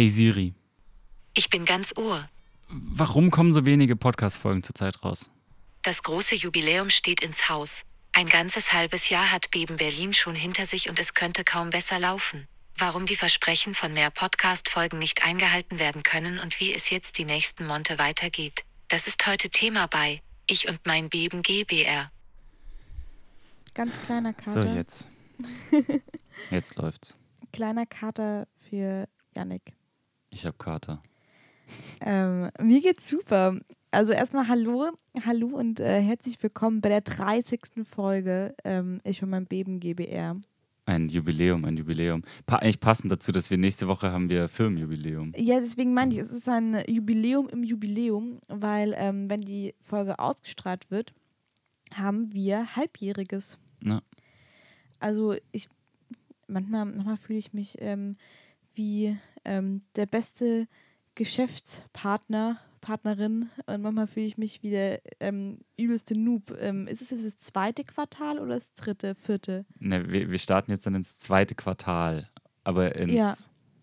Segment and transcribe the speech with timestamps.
[0.00, 0.54] Hey Siri,
[1.34, 2.26] Ich bin ganz Ohr.
[2.70, 5.30] warum kommen so wenige Podcast-Folgen zurzeit raus?
[5.82, 7.84] Das große Jubiläum steht ins Haus.
[8.14, 11.98] Ein ganzes halbes Jahr hat Beben Berlin schon hinter sich und es könnte kaum besser
[11.98, 12.48] laufen.
[12.78, 17.26] Warum die Versprechen von mehr Podcast-Folgen nicht eingehalten werden können und wie es jetzt die
[17.26, 22.10] nächsten Monate weitergeht, das ist heute Thema bei Ich und mein Beben GBR.
[23.74, 24.74] Ganz kleiner So, Kater.
[24.76, 25.10] jetzt.
[26.50, 27.18] Jetzt läuft's.
[27.52, 29.06] Kleiner Kater für
[29.36, 29.74] Yannick.
[30.30, 31.02] Ich hab Kater.
[32.00, 33.58] Ähm, mir geht's super.
[33.90, 34.90] Also erstmal hallo,
[35.24, 37.84] hallo und äh, herzlich willkommen bei der 30.
[37.84, 40.40] Folge ähm, Ich und mein Beben GBR.
[40.86, 42.22] Ein Jubiläum, ein Jubiläum.
[42.46, 45.32] Pa eigentlich passend dazu, dass wir nächste Woche haben wir Firmenjubiläum.
[45.36, 50.18] Ja, deswegen meine ich, es ist ein Jubiläum im Jubiläum, weil ähm, wenn die Folge
[50.18, 51.12] ausgestrahlt wird,
[51.94, 53.58] haben wir Halbjähriges.
[53.80, 54.02] Na,
[55.00, 55.68] Also ich
[56.46, 58.16] manchmal, manchmal fühle ich mich ähm,
[58.74, 60.66] wie ähm, der beste
[61.14, 66.56] Geschäftspartner, Partnerin und manchmal fühle ich mich wie der ähm, übelste Noob.
[66.60, 69.66] Ähm, ist es jetzt das zweite Quartal oder das dritte, vierte?
[69.78, 72.30] ne, wir, wir starten jetzt dann ins zweite Quartal.
[72.64, 73.12] Aber ins.
[73.12, 73.36] Ja.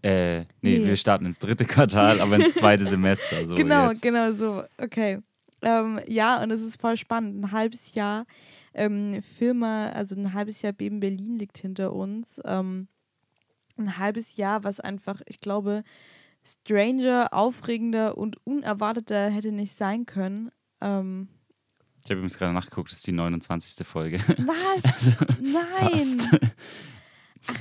[0.03, 0.85] Äh, nee, Nee.
[0.85, 3.45] wir starten ins dritte Quartal, aber ins zweite Semester.
[3.45, 4.01] So genau, jetzt.
[4.01, 4.63] genau so.
[4.77, 5.19] Okay.
[5.61, 7.43] Ähm, ja, und es ist voll spannend.
[7.43, 8.25] Ein halbes Jahr
[8.73, 12.39] ähm, Firma, also ein halbes Jahr Beben Berlin liegt hinter uns.
[12.45, 12.87] Ähm,
[13.77, 15.83] ein halbes Jahr, was einfach, ich glaube,
[16.45, 20.49] stranger, aufregender und unerwarteter hätte nicht sein können.
[20.81, 21.27] Ähm,
[22.03, 23.85] Ich habe übrigens gerade nachgeguckt, das ist die 29.
[23.85, 24.19] Folge.
[24.19, 25.11] was?
[25.41, 25.63] Nein!
[25.91, 26.29] Fast.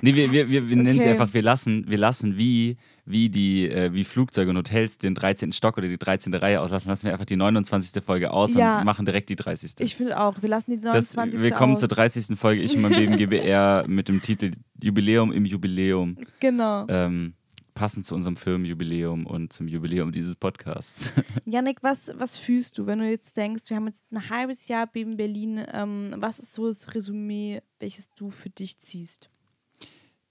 [0.03, 1.11] nee, wir, wir, wir, wir nennen sie Okay.
[1.11, 2.77] einfach, wir lassen, wir lassen wie,
[3.07, 5.53] wie die, äh, wie Flugzeuge und Hotels den 13.
[5.53, 6.35] Stock oder die 13.
[6.35, 8.03] Reihe auslassen, lassen wir einfach die 29.
[8.05, 8.81] Folge aus Ja.
[8.81, 9.75] und machen direkt die 30.
[9.79, 11.41] Ich finde auch, wir lassen die das, 29.
[11.41, 11.81] willkommen aus.
[11.81, 12.37] zur 30.
[12.37, 16.19] Folge Ich und mein Leben GBR mit dem Titel Jubiläum im Jubiläum.
[16.41, 16.84] Genau.
[16.89, 17.34] Ähm,
[17.75, 21.12] passend zu unserem Firmenjubiläum und zum Jubiläum dieses Podcasts.
[21.45, 24.87] Yannick, was, was fühlst du, wenn du jetzt denkst, wir haben jetzt ein halbes Jahr
[24.87, 29.28] Beben Berlin, ähm, was ist so das Resümee, welches du für dich ziehst?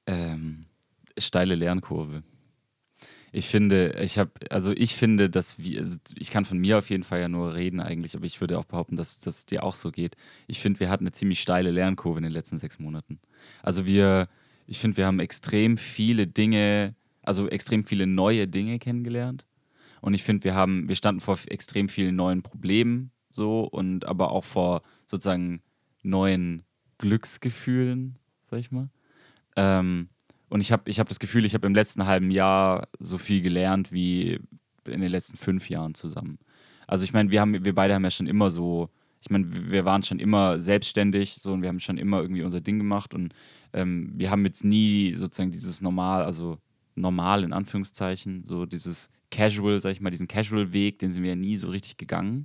[0.08, 0.66] Ähm,
[1.18, 2.24] steile Lernkurve.
[3.38, 6.90] Ich finde, ich habe, also ich finde, dass wir, also ich kann von mir auf
[6.90, 9.76] jeden Fall ja nur reden eigentlich, aber ich würde auch behaupten, dass das dir auch
[9.76, 10.16] so geht.
[10.48, 13.20] Ich finde, wir hatten eine ziemlich steile Lernkurve in den letzten sechs Monaten.
[13.62, 14.30] Also wir,
[14.68, 19.46] ich finde, wir haben extrem viele Dinge, also extrem viele neue Dinge kennengelernt.
[20.00, 24.32] Und ich finde, wir haben, wir standen vor extrem vielen neuen Problemen so und aber
[24.32, 25.62] auch vor sozusagen
[26.04, 26.64] neuen
[27.00, 28.18] Glücksgefühlen,
[28.50, 28.90] sag ich mal.
[29.58, 30.08] Ähm,
[30.56, 33.42] und ich habe ich hab das Gefühl, ich habe im letzten halben Jahr so viel
[33.42, 34.40] gelernt wie
[34.86, 36.40] in den letzten fünf Jahren zusammen.
[36.88, 38.90] Also ich meine, wir wir beide haben ja schon immer so,
[39.20, 42.62] ich meine, wir waren schon immer selbstständig so und wir haben schon immer irgendwie unser
[42.62, 43.34] Ding gemacht und
[43.74, 46.58] ähm, wir haben jetzt nie sozusagen dieses normal, also
[46.96, 51.36] normal in Anführungszeichen, so dieses Casual, sag ich mal, diesen Casual-Weg, den sind wir ja
[51.36, 52.44] nie so richtig gegangen.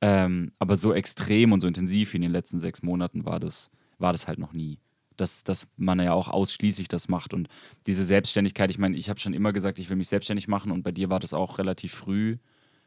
[0.00, 3.70] Ähm, aber so extrem und so intensiv wie in den letzten sechs Monaten war das,
[3.98, 4.80] war das halt noch nie.
[5.16, 7.34] Dass, dass man ja auch ausschließlich das macht.
[7.34, 7.48] Und
[7.86, 10.82] diese Selbstständigkeit, ich meine, ich habe schon immer gesagt, ich will mich selbstständig machen und
[10.82, 12.38] bei dir war das auch relativ früh,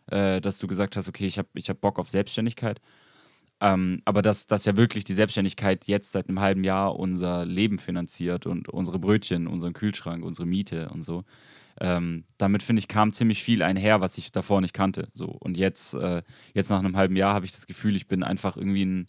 [0.07, 2.81] äh, dass du gesagt hast, okay, ich habe ich hab Bock auf Selbstständigkeit.
[3.59, 7.79] Ähm, aber dass, dass ja wirklich die Selbstständigkeit jetzt seit einem halben Jahr unser Leben
[7.79, 11.23] finanziert und unsere Brötchen, unseren Kühlschrank, unsere Miete und so.
[11.79, 15.09] Ähm, damit finde ich, kam ziemlich viel einher, was ich davor nicht kannte.
[15.13, 15.27] So.
[15.27, 16.23] Und jetzt, äh,
[16.53, 19.07] jetzt nach einem halben Jahr habe ich das Gefühl, ich bin einfach irgendwie ein,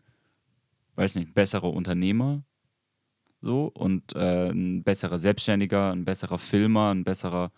[0.97, 2.43] weiß nicht, besserer Unternehmer.
[3.41, 7.53] So und äh, ein besserer Selbstständiger, ein besserer Filmer, ein besserer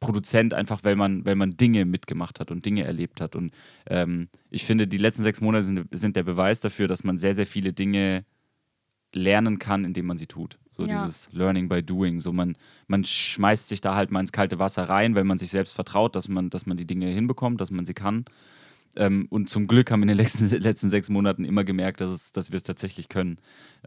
[0.00, 3.34] Produzent, einfach weil man, weil man Dinge mitgemacht hat und Dinge erlebt hat.
[3.34, 3.52] Und
[3.86, 7.34] ähm, ich finde, die letzten sechs Monate sind, sind der Beweis dafür, dass man sehr,
[7.34, 8.24] sehr viele Dinge
[9.12, 10.58] lernen kann, indem man sie tut.
[10.72, 10.98] So Ja.
[10.98, 12.20] dieses Learning by Doing.
[12.20, 12.56] So man,
[12.86, 16.14] man schmeißt sich da halt mal ins kalte Wasser rein, weil man sich selbst vertraut,
[16.14, 18.26] dass man, dass man die Dinge hinbekommt, dass man sie kann.
[18.96, 22.10] Ähm, und zum Glück haben wir in den letzten, letzten sechs Monaten immer gemerkt, dass,
[22.10, 23.38] es, dass wir es tatsächlich können.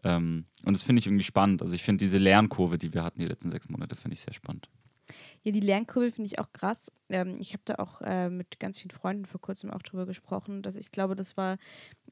[0.03, 1.62] Ähm, und das finde ich irgendwie spannend.
[1.62, 4.34] Also ich finde diese Lernkurve, die wir hatten die letzten sechs Monate, finde ich sehr
[4.34, 4.70] spannend.
[5.44, 6.91] Ja, die Lernkurve finde ich auch krass.
[7.09, 10.61] Ähm, ich habe da auch äh, mit ganz vielen Freunden vor kurzem auch drüber gesprochen,
[10.61, 11.58] dass ich glaube, das war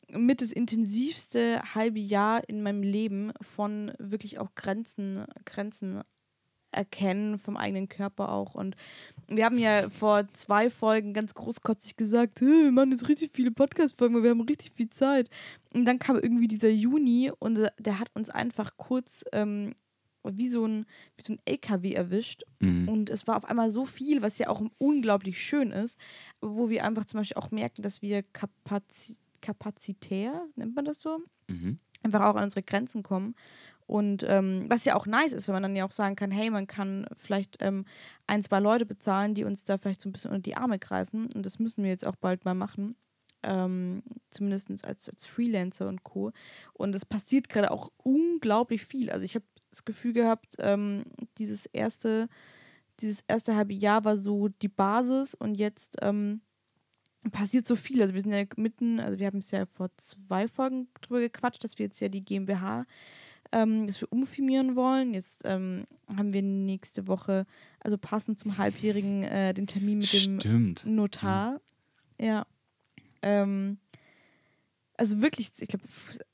[0.09, 6.01] mit das intensivste halbe Jahr in meinem Leben von wirklich auch Grenzen, Grenzen
[6.71, 8.55] erkennen vom eigenen Körper auch.
[8.55, 8.75] Und
[9.27, 13.51] wir haben ja vor zwei Folgen ganz großkotzig gesagt, "Hey, wir machen jetzt richtig viele
[13.51, 15.29] Podcast-Folgen, weil wir haben richtig viel Zeit.
[15.73, 19.73] Und dann kam irgendwie dieser Juni und der hat uns einfach kurz ähm,
[20.29, 20.85] wie so ein,
[21.15, 22.43] wie so ein LKW erwischt.
[22.59, 22.89] Mhm.
[22.89, 25.97] Und es war auf einmal so viel, was ja auch unglaublich schön ist,
[26.41, 31.19] wo wir einfach zum Beispiel auch merken, dass wir kapazi kapazitär, nennt man das so,
[31.47, 31.79] Mhm.
[32.03, 33.35] einfach auch an unsere Grenzen kommen.
[33.87, 36.49] Und ähm, was ja auch nice ist, wenn man dann ja auch sagen kann, hey,
[36.49, 37.85] man kann vielleicht ähm,
[38.27, 41.29] ein, zwei Leute bezahlen, die uns da vielleicht so ein bisschen unter die Arme greifen.
[41.33, 42.97] Und das müssen wir jetzt auch bald mal machen.
[43.43, 46.31] Ähm, zumindest als, als Freelancer und Co.
[46.73, 49.09] Und es passiert gerade auch unglaublich viel.
[49.09, 51.05] Also ich habe das Gefühl gehabt, ähm,
[51.37, 52.27] dieses erste,
[52.99, 56.41] dieses erste halbe Jahr war so die Basis und jetzt ähm,
[57.31, 58.01] passiert so viel.
[58.01, 61.63] Also wir sind ja mitten, also wir haben es ja vor zwei Folgen drüber gequatscht,
[61.63, 62.85] dass wir jetzt ja die GmbH,
[63.51, 65.13] ähm, dass wir umfirmieren wollen.
[65.13, 65.85] Jetzt ähm,
[66.15, 67.45] haben wir nächste Woche,
[67.79, 70.85] also passend zum Halbjährigen, äh, den Termin mit dem Stimmt.
[70.85, 71.61] Notar.
[72.19, 72.45] Ja.
[73.21, 73.77] Ähm,
[74.97, 75.85] also wirklich, ich glaube,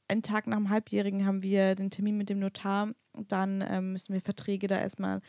[0.07, 2.93] einen Tag nach dem Halbjährigen haben wir den Termin mit dem Notar.
[3.11, 5.21] Und dann ähm, müssen wir Verträge da erstmal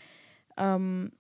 [0.57, 1.13] ähm,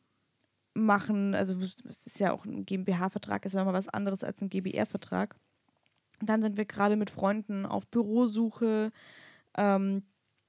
[0.74, 1.34] machen.
[1.34, 5.36] Also es ist ja auch ein GmbH-Vertrag, ist ja nochmal was anderes als ein GBR-Vertrag.
[6.20, 8.90] Dann sind wir gerade mit Freunden auf Bürosuche.
[9.56, 10.02] Ähm,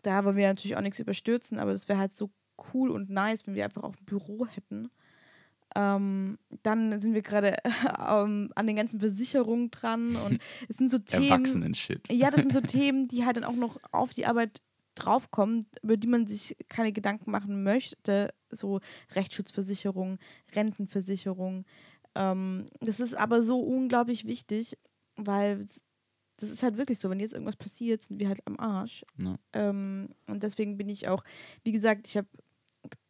[0.06, 2.30] da wollen wir natürlich auch nichts überstürzen, aber das wäre halt so
[2.74, 4.90] cool und nice, wenn wir einfach auch ein Büro hätten.
[5.76, 7.58] Ähm, dann sind wir gerade
[8.10, 11.32] ähm, an den ganzen Versicherungen dran und es sind so Themen.
[11.32, 12.12] Erwachsenen-Shit.
[12.12, 14.62] Ja, das sind so Themen, die halt dann auch noch auf die Arbeit
[14.96, 18.34] draufkommen, über die man sich keine Gedanken machen möchte.
[18.50, 18.80] So
[19.14, 20.20] Rechtsschutzversicherung,
[20.54, 21.66] Rentenversicherung.
[22.16, 24.78] Ähm, das ist aber so unglaublich wichtig,
[25.18, 25.66] weil
[26.38, 29.06] das ist halt wirklich so, wenn jetzt irgendwas passiert, sind wir halt am Arsch.
[29.18, 29.38] Ja.
[29.54, 31.24] Ähm, und deswegen bin ich auch,
[31.64, 32.28] wie gesagt, ich habe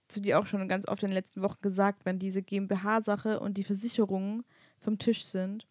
[0.07, 3.57] zu dir auch schon ganz oft in den letzten Wochen gesagt, wenn diese GmbH-Sache und
[3.57, 4.43] die Versicherungen
[4.79, 5.65] vom Tisch sind,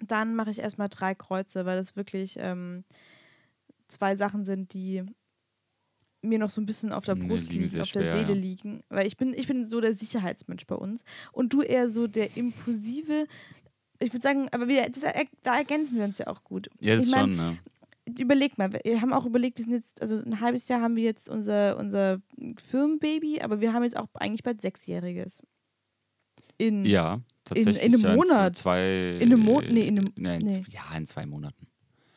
[0.00, 2.84] dann mache ich erstmal drei Kreuze, weil das wirklich ähm,
[3.88, 5.04] zwei Sachen sind, die
[6.22, 8.34] mir noch so ein bisschen auf der Nee, Brust liegen liegen, auf der schwer, Seele
[8.34, 8.40] ja.
[8.40, 8.82] liegen.
[8.88, 11.04] Weil ich bin, ich bin so der Sicherheitsmensch bei uns.
[11.32, 13.26] Und du eher so der impulsive.
[14.00, 15.02] Ich würde sagen, aber wir, das,
[15.42, 16.68] da ergänzen wir uns ja auch gut.
[16.80, 17.58] Ja, das ich mein, schon, ne?
[18.18, 21.02] überleg mal, wir haben auch überlegt, wir sind jetzt, also ein halbes Jahr haben wir
[21.04, 22.20] jetzt unser, unser
[22.64, 25.42] Firmenbaby, aber wir haben jetzt auch eigentlich bald Sechsjähriges.
[26.58, 27.82] In, Ja, tatsächlich.
[27.82, 28.56] in einem ja, Monat.
[28.56, 30.64] Zwei, In einem Mo- nee, in einem- nee, in nee.
[30.70, 31.66] Ja, in zwei Monaten.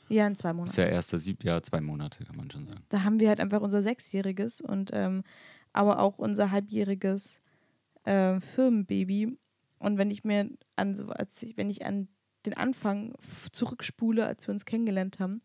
[0.09, 0.69] ja, in zwei Das Monaten.
[0.71, 2.81] ist ja erster Siebjahr, zwei Monate, kann man schon sagen.
[2.89, 5.23] Da haben wir halt einfach unser Sechsjähriges und ähm,
[5.73, 7.39] aber auch unser halbjähriges
[8.03, 9.37] äh, Firmenbaby.
[9.81, 12.07] Und wenn ich mir an so, als ich, wenn ich an
[12.45, 13.13] den Anfang
[13.51, 15.41] zurückspule, als wir uns kennengelernt haben,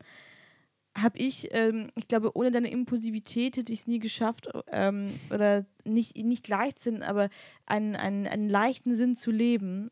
[0.96, 5.66] habe ich, ähm, ich glaube, ohne deine Impulsivität hätte ich es nie geschafft, ähm, oder
[5.84, 7.28] nicht, nicht Leichtsinn, aber
[7.66, 9.90] einen, einen, einen leichten Sinn zu leben,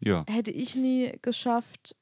[0.00, 1.96] Ja, hätte ich nie geschafft,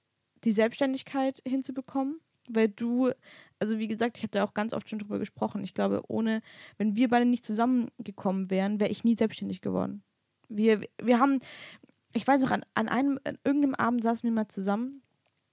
[0.44, 3.10] die Selbstständigkeit hinzubekommen, weil du,
[3.58, 5.64] also wie gesagt, ich habe da auch ganz oft schon drüber gesprochen.
[5.64, 6.43] Ich glaube, ohne,
[6.76, 10.02] wenn wir beide nicht zusammengekommen wären, wäre ich nie selbstständig geworden.
[10.56, 11.39] Wir, wir haben,
[12.12, 15.03] ich weiß noch, an, an einem, an irgendeinem Abend saßen wir mal zusammen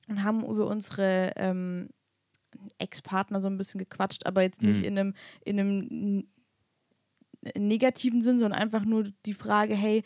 [0.07, 1.89] und haben über unsere ähm,
[2.79, 4.85] Ex-Partner so ein bisschen gequatscht, aber jetzt nicht Mhm.
[4.85, 5.13] in einem,
[5.45, 6.23] in einem
[7.57, 10.03] negativen Sinn, sondern einfach nur die Frage, hey,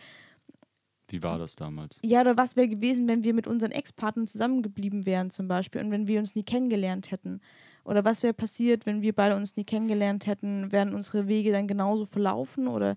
[1.10, 2.00] wie war das damals?
[2.04, 5.92] ja, oder was wäre gewesen, wenn wir mit unseren Ex-Partnern zusammengeblieben wären zum Beispiel und
[5.92, 7.42] wenn wir uns nie kennengelernt hätten?
[7.84, 10.72] Oder was wäre passiert, wenn wir beide uns nie kennengelernt hätten?
[10.72, 12.68] Wären unsere Wege dann genauso verlaufen?
[12.68, 12.96] Oder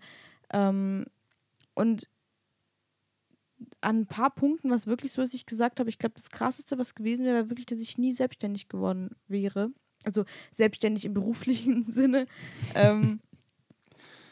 [0.50, 1.04] ähm,
[1.78, 2.08] und
[3.80, 6.78] an ein paar Punkten, was wirklich so ist, ich gesagt habe, ich glaube, das krasseste,
[6.78, 9.70] was gewesen wäre, wäre wirklich, dass ich nie selbstständig geworden wäre.
[10.04, 12.26] Also selbstständig im beruflichen Sinne.
[12.74, 13.20] ähm,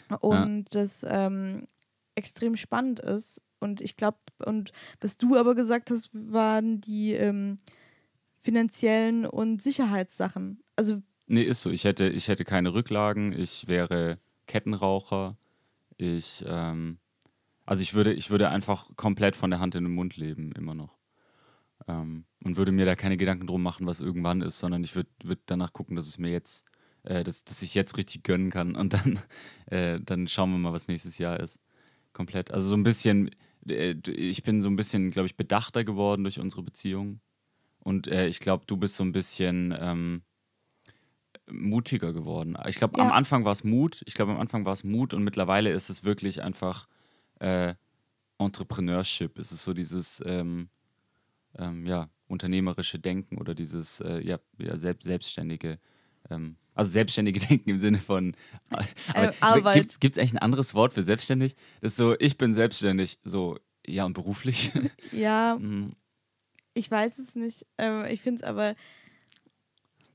[0.20, 1.66] und das ähm,
[2.14, 3.42] extrem spannend ist.
[3.58, 7.56] Und ich glaube, und was du aber gesagt hast, waren die ähm,
[8.38, 10.62] finanziellen und Sicherheitssachen.
[10.76, 11.70] Also, Nee, ist so.
[11.70, 15.36] Ich hätte, ich hätte keine Rücklagen, ich wäre Kettenraucher,
[15.96, 16.98] ich, ähm,
[17.66, 20.74] also ich würde, ich würde einfach komplett von der Hand in den Mund leben, immer
[20.74, 20.96] noch.
[21.88, 25.10] Ähm, und würde mir da keine Gedanken drum machen, was irgendwann ist, sondern ich würde
[25.22, 26.64] würd danach gucken, dass es mir jetzt,
[27.02, 29.18] äh, dass, dass ich jetzt richtig gönnen kann und dann,
[29.66, 31.60] äh, dann schauen wir mal, was nächstes Jahr ist.
[32.12, 32.50] Komplett.
[32.50, 33.30] Also so ein bisschen,
[33.68, 37.20] äh, ich bin so ein bisschen, glaube ich, bedachter geworden durch unsere Beziehung.
[37.80, 40.22] Und äh, ich glaube, du bist so ein bisschen ähm,
[41.48, 42.56] mutiger geworden.
[42.66, 43.14] Ich glaube, am Ja.
[43.14, 44.02] Anfang war es Mut.
[44.06, 46.88] Ich glaube, am Anfang war es Mut und mittlerweile ist es wirklich einfach
[47.40, 47.74] äh,
[48.38, 49.38] Entrepreneurship.
[49.38, 50.68] Es ist so dieses ähm,
[51.58, 55.78] ähm, ja, unternehmerische Denken oder dieses äh, ja, ja, selbst, selbstständige,
[56.30, 58.34] ähm, also selbstständige Denken im Sinne von
[59.14, 60.00] Äh, Arbeit.
[60.00, 61.56] Gibt es eigentlich ein anderes Wort für selbstständig?
[61.80, 64.72] Das ist so, ich bin selbstständig, so ja und beruflich.
[65.12, 65.92] ja, Mm.
[66.74, 67.66] ich weiß es nicht.
[67.78, 68.74] Ähm, ich finde es aber,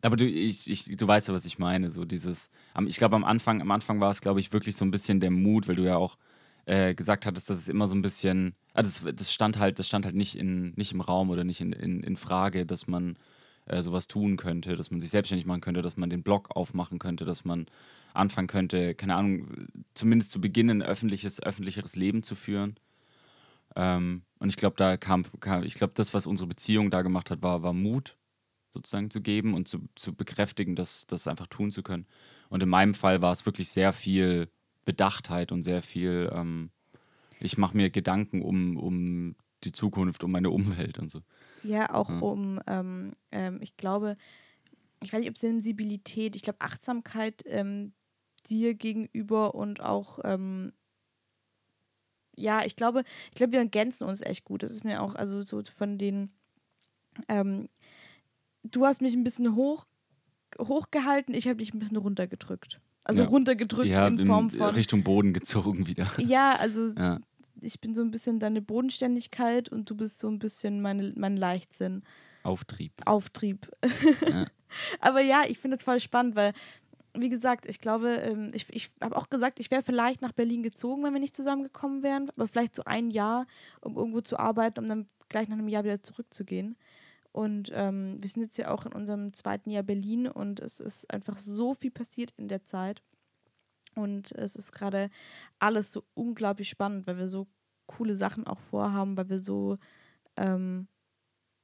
[0.04, 1.90] Aber du, ich, ich, du weißt ja, was ich meine.
[1.92, 2.50] So dieses,
[2.88, 5.32] ich glaube, am Anfang, am Anfang war es, glaube ich, wirklich so ein bisschen der
[5.32, 6.18] Mut, weil du ja auch
[6.66, 9.88] äh, gesagt hattest, dass es immer so ein bisschen, ah, das, das stand halt, das
[9.88, 13.18] stand halt nicht in, nicht im Raum oder nicht in, in, in Frage, dass man
[13.66, 17.00] äh, sowas tun könnte, dass man sich selbstständig machen könnte, dass man den Blog aufmachen
[17.00, 17.68] könnte, dass man
[18.14, 22.76] anfangen könnte, keine Ahnung, zumindest zu beginnen, ein öffentliches, öffentlicheres Leben zu führen.
[23.76, 27.32] Ähm, und ich glaube, da kam, kam ich glaube, das, was unsere Beziehung da gemacht
[27.32, 28.18] hat, war, war Mut
[28.74, 32.06] sozusagen zu geben und zu, zu bekräftigen, das, das einfach tun zu können.
[32.50, 34.50] Und in meinem Fall war es wirklich sehr viel
[34.86, 36.72] Bedachtheit und sehr viel, ähm,
[37.40, 41.22] ich mache mir Gedanken um, um die Zukunft, um meine Umwelt und so.
[41.64, 42.20] Ja, auch ja.
[42.20, 44.18] um, ähm, ähm, ich glaube,
[45.02, 47.94] ich weiß nicht, ob Sensibilität, ich glaube Achtsamkeit ähm,
[48.50, 50.74] dir gegenüber und auch, ähm,
[52.36, 54.64] ja, ich glaube, ich glaube, wir ergänzen uns echt gut.
[54.64, 56.32] Das ist mir auch, also so von den,
[57.28, 57.70] ähm,
[58.64, 59.86] du hast mich ein bisschen hoch,
[60.60, 62.80] hochgehalten, ich habe dich ein bisschen runtergedrückt.
[63.04, 63.30] Also ja.
[63.30, 64.76] runtergedrückt ja, in Form von.
[64.76, 66.08] Richtung Boden gezogen wieder.
[66.18, 67.20] Ja, also ja.
[67.60, 71.38] ich bin so ein bisschen deine Bodenständigkeit und du bist so ein bisschen meine, mein
[71.38, 72.04] Leichtsinn.
[72.44, 72.94] Auftrieb.
[73.06, 73.72] Auftrieb.
[75.00, 76.54] Aber ja, ich finde es voll spannend, weil,
[77.14, 80.64] wie gesagt, ich glaube, ähm, ich, ich habe auch gesagt, ich wäre vielleicht nach Berlin
[80.64, 83.46] gezogen, wenn wir nicht zusammengekommen wären, aber vielleicht so ein Jahr,
[83.82, 86.78] um irgendwo zu arbeiten, um dann gleich nach einem Jahr wieder zurückzugehen.
[87.32, 91.12] Und ähm, wir sind jetzt ja auch in unserem zweiten Jahr Berlin und es ist
[91.14, 93.02] einfach so viel passiert in der Zeit.
[93.96, 95.10] Und es ist gerade
[95.60, 97.48] alles so unglaublich spannend, weil wir so
[97.88, 99.78] coole Sachen auch vorhaben, weil wir so,
[100.38, 100.88] ähm,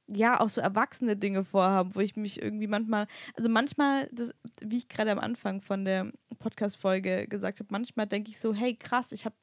[0.06, 4.78] ja, auch so erwachsene Dinge vorhaben, wo ich mich irgendwie manchmal, also manchmal, das, wie
[4.78, 9.12] ich gerade am Anfang von der Podcast-Folge gesagt habe, manchmal denke ich so, hey, krass,
[9.12, 9.36] ich habe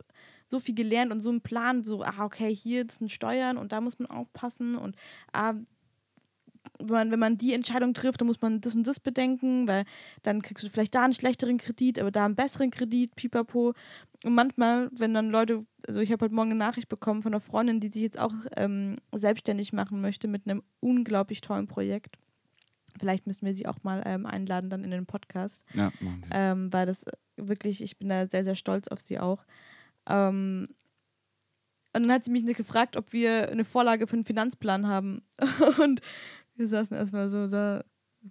[0.47, 3.81] so viel gelernt und so einen Plan, so, ah, okay, hier sind Steuern und da
[3.81, 4.95] muss man aufpassen und
[5.33, 5.53] ah,
[6.79, 9.85] wenn man, wenn man die Entscheidung trifft, dann muss man das und das bedenken, weil
[10.23, 13.73] dann kriegst du vielleicht da einen schlechteren Kredit, aber da einen besseren Kredit, pipapo.
[14.23, 17.41] Und manchmal, wenn dann Leute, also ich habe heute Morgen eine Nachricht bekommen von einer
[17.41, 22.17] Freundin, die sich jetzt auch ähm, selbstständig machen möchte mit einem unglaublich tollen Projekt.
[22.99, 25.65] Vielleicht müssen wir sie auch mal ähm, einladen dann in den Podcast.
[25.73, 26.37] Ja, machen wir.
[26.37, 27.05] Ähm, weil das
[27.35, 29.45] wirklich, ich bin da sehr, sehr stolz auf sie auch.
[30.07, 30.69] Ähm,
[31.95, 35.21] und dann hat sie mich gefragt, ob wir eine Vorlage für einen Finanzplan haben.
[35.81, 36.01] Und
[36.55, 37.83] wir saßen erstmal so da,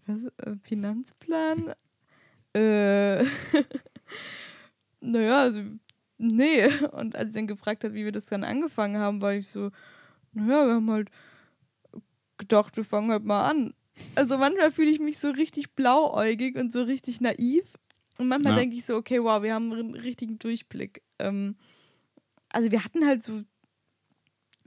[0.06, 1.74] was, äh, Finanzplan?
[2.54, 3.24] äh,
[5.00, 5.60] naja, also,
[6.18, 6.66] nee.
[6.92, 9.70] Und als sie dann gefragt hat, wie wir das dann angefangen haben, war ich so,
[10.32, 11.10] naja, wir haben halt
[12.38, 13.74] gedacht, wir fangen halt mal an.
[14.16, 17.74] Also manchmal fühle ich mich so richtig blauäugig und so richtig naiv.
[18.18, 18.60] Und manchmal ja.
[18.60, 21.02] denke ich so, okay, wow, wir haben einen richtigen Durchblick.
[21.18, 21.56] Ähm,
[22.50, 23.42] also wir hatten halt so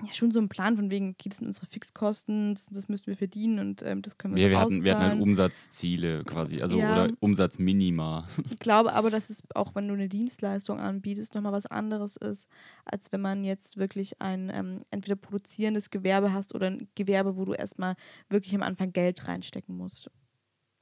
[0.05, 3.07] ja schon so einen Plan von wegen, okay, das sind unsere Fixkosten, das, das müssen
[3.07, 6.61] wir verdienen und ähm, das können wir ja, wir hatten, wir hatten halt Umsatzziele quasi,
[6.61, 8.27] also ja, oder Umsatzminima.
[8.51, 12.47] Ich glaube aber, dass es auch, wenn du eine Dienstleistung anbietest, nochmal was anderes ist,
[12.85, 17.45] als wenn man jetzt wirklich ein ähm, entweder produzierendes Gewerbe hast oder ein Gewerbe, wo
[17.45, 17.95] du erstmal
[18.29, 20.11] wirklich am Anfang Geld reinstecken musst.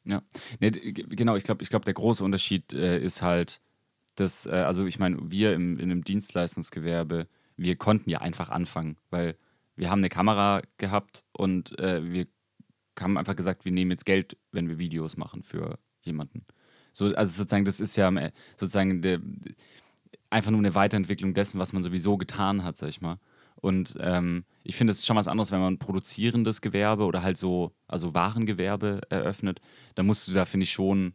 [0.04, 0.22] Ja,
[0.60, 3.62] nee, genau, ich glaube, ich glaub, der große Unterschied äh, ist halt,
[4.16, 8.98] dass, äh, also ich meine, wir im, in einem Dienstleistungsgewerbe wir konnten ja einfach anfangen,
[9.10, 9.38] weil
[9.76, 12.28] wir haben eine Kamera gehabt und äh, wir
[13.00, 16.46] haben einfach gesagt, wir nehmen jetzt Geld, wenn wir Videos machen für jemanden.
[16.94, 18.10] So, also sozusagen, das ist ja
[18.56, 19.20] sozusagen der,
[20.30, 23.20] einfach nur eine Weiterentwicklung dessen, was man sowieso getan hat, sag ich mal.
[23.56, 27.38] Und ähm, ich finde, es ist schon was anderes, wenn man produzierendes Gewerbe oder halt
[27.38, 29.60] so, also Warengewerbe eröffnet.
[29.96, 31.14] Da musst du da, finde ich, schon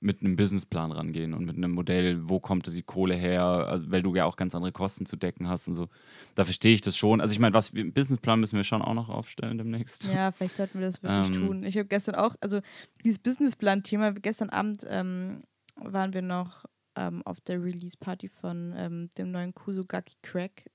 [0.00, 4.02] mit einem Businessplan rangehen und mit einem Modell, wo kommt die Kohle her, also, weil
[4.02, 5.88] du ja auch ganz andere Kosten zu decken hast und so.
[6.34, 7.20] Da verstehe ich das schon.
[7.20, 10.06] Also ich meine, was Businessplan müssen wir schon auch noch aufstellen demnächst.
[10.06, 11.64] Ja, vielleicht sollten wir das wirklich ähm, tun.
[11.64, 12.60] Ich habe gestern auch, also
[13.04, 15.42] dieses Businessplan-Thema, gestern Abend ähm,
[15.76, 16.64] waren wir noch
[16.96, 20.70] ähm, auf der Release-Party von ähm, dem neuen Kusugaki Crack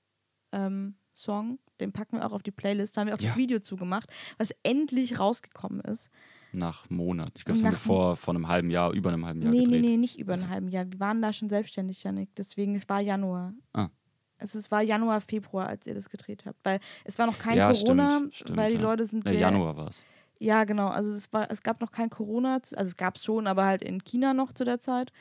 [0.52, 1.58] ähm, Song.
[1.80, 2.96] Den packen wir auch auf die Playlist.
[2.96, 3.28] Da haben wir auch ja.
[3.28, 6.10] das Video zugemacht, was endlich rausgekommen ist.
[6.52, 7.32] Nach Monat.
[7.36, 9.64] Ich glaube, es haben wir vor, vor einem halben Jahr, über einem halben Jahr nee,
[9.64, 9.80] gedreht.
[9.80, 10.90] Nee, nee, nicht über einem halben Jahr.
[10.90, 12.34] Wir waren da schon selbstständig, Janik.
[12.36, 13.52] Deswegen, es war Januar.
[13.72, 13.88] Ah.
[14.38, 16.58] Also es war Januar, Februar, als ihr das gedreht habt.
[16.62, 18.82] Weil es war noch kein ja, Corona, stimmt, stimmt, weil die ja.
[18.82, 19.34] Leute sind sehr...
[19.34, 20.04] Ja, Januar war es.
[20.38, 20.88] Ja, genau.
[20.88, 22.54] Also es, war, es gab noch kein Corona.
[22.54, 25.12] Also es gab es schon, aber halt in China noch zu der Zeit.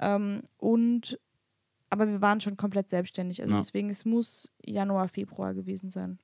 [0.00, 1.18] Ähm, und...
[1.90, 3.40] Aber wir waren schon komplett selbstständig.
[3.40, 3.60] Also ja.
[3.60, 6.18] deswegen, es muss Januar, Februar gewesen sein.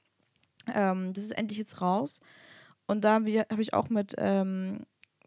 [0.74, 2.18] Ähm, das ist endlich jetzt raus.
[2.90, 4.80] Und da habe ich auch mit ähm,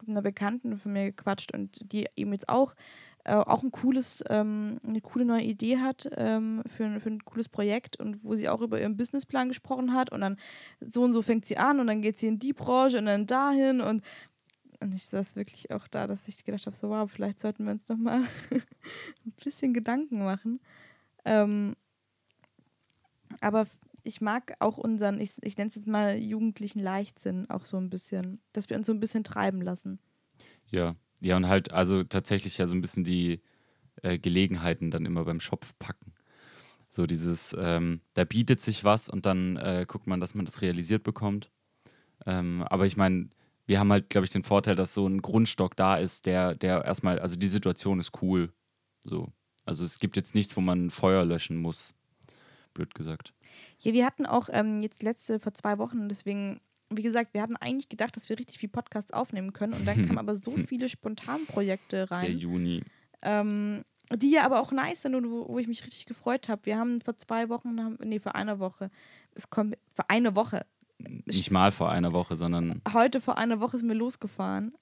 [0.06, 2.74] einer Bekannten von mir gequatscht und die eben jetzt auch
[3.24, 7.48] äh, auch ein cooles, ähm, eine coole neue Idee hat ähm, für, für ein cooles
[7.48, 10.36] Projekt und wo sie auch über ihren Businessplan gesprochen hat und dann
[10.80, 13.26] so und so fängt sie an und dann geht sie in die Branche und dann
[13.26, 14.02] dahin und,
[14.80, 17.72] und ich saß wirklich auch da, dass ich gedacht habe, so wow, vielleicht sollten wir
[17.72, 20.60] uns doch mal ein bisschen Gedanken machen.
[21.24, 21.76] Ähm,
[23.40, 23.66] aber
[24.04, 27.90] ich mag auch unseren, ich, ich nenne es jetzt mal jugendlichen Leichtsinn auch so ein
[27.90, 29.98] bisschen, dass wir uns so ein bisschen treiben lassen.
[30.70, 33.40] Ja, ja, und halt, also tatsächlich ja so ein bisschen die
[34.02, 36.12] äh, Gelegenheiten dann immer beim Schopf packen.
[36.90, 40.60] So dieses, ähm, da bietet sich was und dann äh, guckt man, dass man das
[40.60, 41.50] realisiert bekommt.
[42.26, 43.30] Ähm, aber ich meine,
[43.66, 46.84] wir haben halt, glaube ich, den Vorteil, dass so ein Grundstock da ist, der, der
[46.84, 48.52] erstmal, also die Situation ist cool.
[49.02, 49.32] So.
[49.64, 51.94] Also es gibt jetzt nichts, wo man Feuer löschen muss.
[52.74, 53.32] Blöd gesagt.
[53.78, 57.56] Ja, wir hatten auch ähm, jetzt letzte vor zwei Wochen, deswegen, wie gesagt, wir hatten
[57.56, 60.88] eigentlich gedacht, dass wir richtig viel Podcasts aufnehmen können und dann kamen aber so viele
[60.88, 62.38] Spontanprojekte Der rein.
[62.38, 62.82] Juni.
[63.22, 66.66] Ähm, die ja aber auch nice sind und wo, wo ich mich richtig gefreut habe.
[66.66, 68.90] Wir haben vor zwei Wochen, haben, nee, vor einer Woche,
[69.34, 70.66] es kommt, vor einer Woche,
[71.24, 74.74] Nicht mal vor einer Woche, sondern heute vor einer Woche ist mir losgefahren.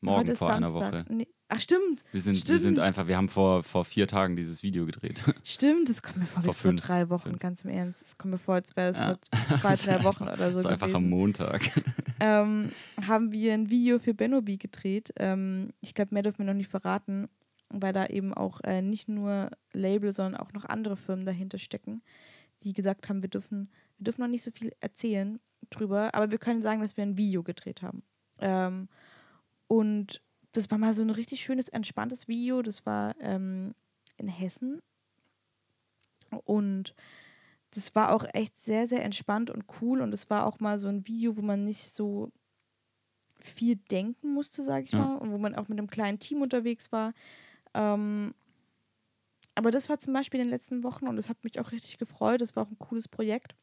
[0.00, 0.92] Morgen heute vor einer Samstag.
[1.06, 1.14] Woche.
[1.14, 1.28] Nee.
[1.52, 2.04] Ach, stimmt.
[2.12, 2.60] Wir sind, wir Stimmt.
[2.60, 5.22] sind einfach, wir haben vor, vor vier Tagen dieses Video gedreht.
[5.42, 6.80] Stimmt, das kommt mir vor wie Vor vor fünf.
[6.80, 7.38] drei Wochen, Fünf.
[7.40, 8.02] ganz im Ernst.
[8.06, 9.18] Es kommt mir vor, als wäre es Ja.
[9.48, 10.58] vor zwei, drei Wochen oder so.
[10.58, 11.08] Das ist einfach am.
[11.08, 11.62] Montag.
[12.20, 12.68] ähm,
[13.04, 15.12] haben wir ein Video für Benobi gedreht.
[15.16, 17.28] Ähm, ich glaube, mehr dürfen wir noch nicht verraten,
[17.68, 22.00] weil da eben auch äh, nicht nur Label, sondern auch noch andere Firmen dahinter stecken,
[22.62, 25.40] die gesagt haben, wir dürfen, wir dürfen noch nicht so viel erzählen
[25.70, 28.02] drüber, aber wir können sagen, dass wir ein Video gedreht haben.
[28.38, 28.88] Ähm,
[29.70, 32.60] und das war mal so ein richtig schönes, entspanntes Video.
[32.60, 33.72] Das war ähm,
[34.16, 34.82] in Hessen.
[36.44, 36.92] Und
[37.70, 40.00] das war auch echt sehr, sehr entspannt und cool.
[40.00, 42.32] Und es war auch mal so ein Video, wo man nicht so
[43.38, 44.98] viel denken musste, sage ich Ja.
[44.98, 45.18] mal.
[45.18, 47.12] Und wo man auch mit einem kleinen Team unterwegs war.
[47.72, 48.34] Ähm,
[49.54, 51.98] aber das war zum Beispiel in den letzten Wochen und das hat mich auch richtig
[51.98, 52.40] gefreut.
[52.40, 53.54] Das war auch ein cooles Projekt.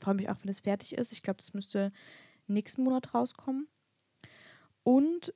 [0.00, 1.10] Freue mich auch, wenn es fertig ist.
[1.10, 1.90] Ich glaube, das müsste
[2.46, 3.66] nächsten Monat rauskommen.
[4.86, 5.34] Und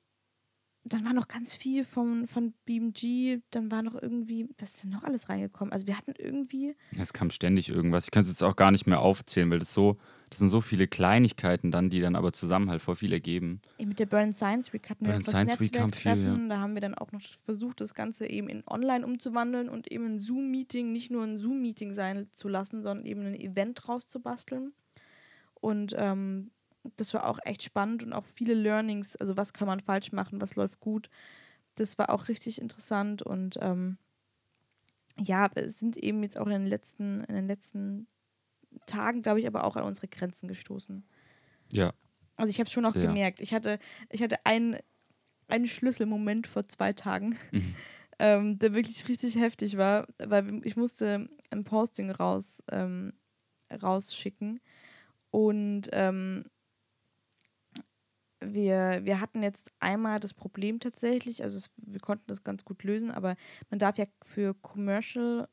[0.85, 4.91] dann war noch ganz viel von, von BMG, dann war noch irgendwie, was ist denn
[4.93, 5.73] noch alles reingekommen?
[5.73, 8.05] Also wir hatten irgendwie, Es kam ständig irgendwas.
[8.05, 9.97] Ich kann es jetzt auch gar nicht mehr aufzählen, weil das so,
[10.31, 13.61] das sind so viele Kleinigkeiten dann, die dann aber zusammen halt voll viel ergeben.
[13.85, 16.49] mit der Burn Science Week hatten wir Burn noch das Science Week kam viel, Netzwerktreffen.
[16.49, 20.07] Da haben wir dann auch noch versucht, das Ganze eben in online umzuwandeln und eben
[20.07, 24.75] ein Zoom-Meeting nicht nur ein Zoom-Meeting sein zu lassen, sondern eben ein Event rauszubasteln.
[25.55, 26.53] Und ähm,
[26.97, 30.41] das war auch echt spannend und auch viele Learnings, also was kann man falsch machen,
[30.41, 31.11] was läuft gut.
[31.77, 33.99] Das war auch richtig interessant und ähm,
[35.19, 38.07] ja, wir sind eben jetzt auch in den letzten, in den letzten
[38.87, 41.05] Tagen, glaube ich, aber auch an unsere Grenzen gestoßen.
[41.73, 41.93] Ja.
[42.37, 43.07] Also ich habe es schon auch Sehr.
[43.09, 43.41] gemerkt.
[43.41, 43.79] Ich hatte,
[44.11, 44.77] ich hatte einen,
[45.49, 47.75] einen Schlüsselmoment vor zwei Tagen, Mhm.
[48.19, 53.15] ähm, der wirklich richtig heftig war, weil ich musste ein Posting raus, ähm,
[53.71, 54.61] rausschicken
[55.31, 56.45] und ähm,
[58.41, 62.83] wir, wir hatten jetzt einmal das Problem tatsächlich, also es, wir konnten das ganz gut
[62.85, 63.37] lösen, aber
[63.71, 65.49] man darf ja für Commercial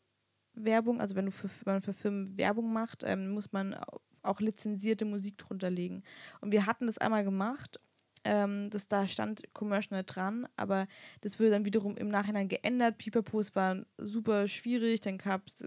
[0.53, 4.01] Werbung, also wenn du für, wenn man für Firmen Werbung macht, ähm, muss man au-
[4.23, 6.03] auch lizenzierte Musik drunter legen.
[6.41, 7.79] Und wir hatten das einmal gemacht,
[8.25, 10.87] ähm, das, da stand Commercial dran, aber
[11.21, 12.97] das wurde dann wiederum im Nachhinein geändert.
[12.97, 15.63] Pipapo, es war super schwierig, dann gab es,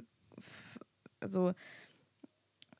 [1.20, 1.52] also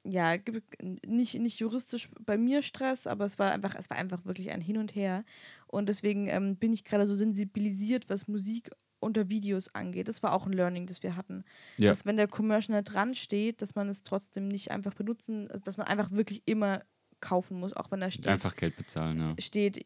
[0.05, 4.25] ja, gibt- nicht, nicht juristisch bei mir Stress, aber es war einfach, es war einfach
[4.25, 5.25] wirklich ein Hin und Her.
[5.67, 10.09] Und deswegen ähm, bin ich gerade so sensibilisiert, was Musik unter Videos angeht.
[10.09, 11.45] Das war auch ein Learning, das wir hatten.
[11.79, 11.91] Ja.
[11.91, 15.77] Dass wenn der Commercial dran steht, dass man es trotzdem nicht einfach benutzen, also dass
[15.79, 16.83] man einfach wirklich immer
[17.21, 19.35] kaufen muss, auch wenn da steht, Einfach Geld bezahlen, ja.
[19.39, 19.85] steht,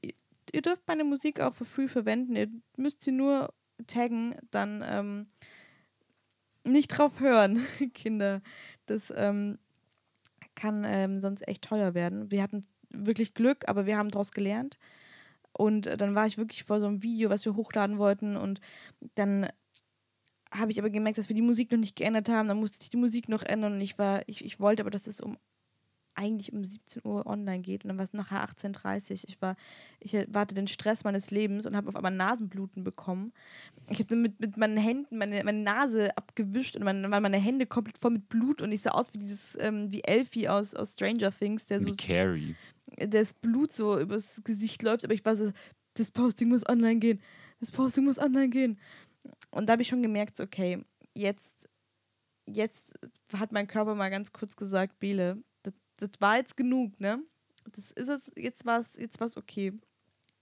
[0.53, 3.53] ihr dürft meine Musik auch für free verwenden, ihr müsst sie nur
[3.89, 5.27] taggen, dann ähm,
[6.65, 7.61] nicht drauf hören,
[7.95, 8.43] Kinder.
[8.87, 9.59] Das ähm,
[10.55, 12.31] kann ähm, sonst echt teuer werden.
[12.31, 14.79] Wir hatten wirklich Glück, aber wir haben daraus gelernt.
[15.53, 18.37] Und äh, dann war ich wirklich vor so einem Video, was wir hochladen wollten.
[18.37, 18.61] Und
[19.15, 19.49] dann
[20.51, 22.49] habe ich aber gemerkt, dass wir die Musik noch nicht geändert haben.
[22.49, 23.75] Dann musste ich die Musik noch ändern.
[23.75, 25.39] Und ich war, ich, ich wollte aber, dass es um
[26.15, 29.19] eigentlich um 17 Uhr online geht und dann war es nachher 18.30 Uhr.
[29.29, 29.57] Ich war,
[30.01, 33.33] ich warte den Stress meines Lebens und habe auf einmal Nasenbluten bekommen.
[33.89, 37.39] Ich habe dann mit, mit meinen Händen meine, meine Nase abgewischt und dann waren meine
[37.39, 40.75] Hände komplett voll mit Blut und ich sah aus wie dieses, ähm, wie Elfie aus,
[40.75, 42.55] aus Stranger Things, der so Wie Carrie.
[42.97, 45.51] das Blut so übers Gesicht läuft, aber ich war so,
[45.95, 47.21] das Posting muss online gehen.
[47.61, 48.79] Das Posting muss online gehen.
[49.51, 51.69] Und da habe ich schon gemerkt, okay, jetzt,
[52.47, 52.93] jetzt
[53.33, 55.43] hat mein Körper mal ganz kurz gesagt, Bele,
[55.97, 57.23] das, war jetzt genug, ne?
[57.73, 59.73] Das ist es, jetzt war es jetzt war's okay.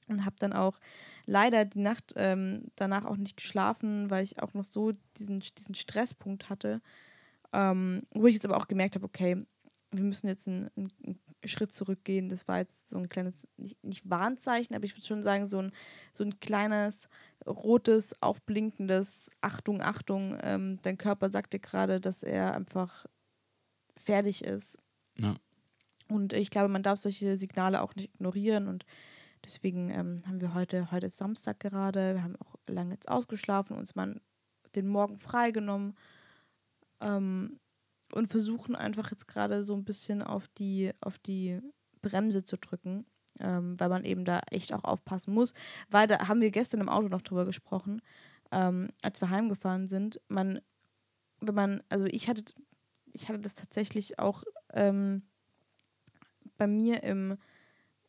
[0.08, 0.78] Und habe dann auch
[1.26, 5.74] leider die Nacht ähm, danach auch nicht geschlafen, weil ich auch noch so diesen, diesen
[5.74, 6.82] Stresspunkt hatte.
[7.52, 9.46] Ähm, wo ich jetzt aber auch gemerkt habe, okay,
[9.92, 12.28] wir müssen jetzt einen, einen Schritt zurückgehen.
[12.28, 15.58] Das war jetzt so ein kleines, nicht, nicht Warnzeichen, aber ich würde schon sagen, so
[15.58, 15.72] ein,
[16.12, 17.08] so ein kleines,
[17.46, 20.36] rotes, aufblinkendes Achtung, Achtung.
[20.42, 23.06] Ähm, dein Körper sagte gerade, dass er einfach
[23.96, 24.78] fertig ist.
[25.18, 25.36] Ja.
[26.08, 28.84] Und ich glaube, man darf solche Signale auch nicht ignorieren und
[29.44, 33.76] deswegen ähm, haben wir heute, heute ist Samstag gerade, wir haben auch lange jetzt ausgeschlafen,
[33.76, 34.20] uns mal
[34.74, 35.94] den Morgen freigenommen
[37.00, 37.58] ähm,
[38.12, 41.60] und versuchen einfach jetzt gerade so ein bisschen auf die, auf die
[42.02, 43.06] Bremse zu drücken,
[43.38, 45.54] ähm, weil man eben da echt auch aufpassen muss.
[45.88, 48.02] Weil da haben wir gestern im Auto noch drüber gesprochen,
[48.50, 50.20] ähm, als wir heimgefahren sind.
[50.28, 50.60] Man,
[51.40, 52.44] wenn man, also ich hatte,
[53.12, 54.42] ich hatte das tatsächlich auch
[54.72, 55.22] ähm,
[56.56, 57.38] bei mir im,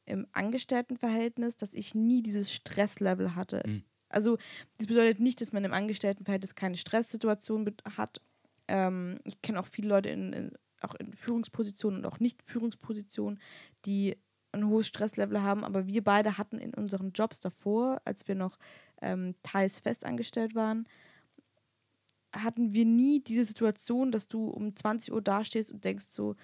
[0.06, 3.64] im Angestelltenverhältnis, dass ich nie dieses Stresslevel hatte.
[3.66, 3.84] Mhm.
[4.10, 4.38] Also
[4.78, 8.22] das bedeutet nicht, dass man im Angestelltenverhältnis keine Stresssituation hat.
[8.68, 13.40] Ähm, ich kenne auch viele Leute in, in, auch in Führungspositionen und auch Nicht-Führungspositionen,
[13.86, 14.16] die
[14.52, 18.60] ein hohes Stresslevel haben, aber wir beide hatten in unseren Jobs davor, als wir noch
[19.02, 20.88] ähm, teils festangestellt waren,
[22.36, 26.36] hatten wir nie diese Situation, dass du um 20 Uhr dastehst und denkst so,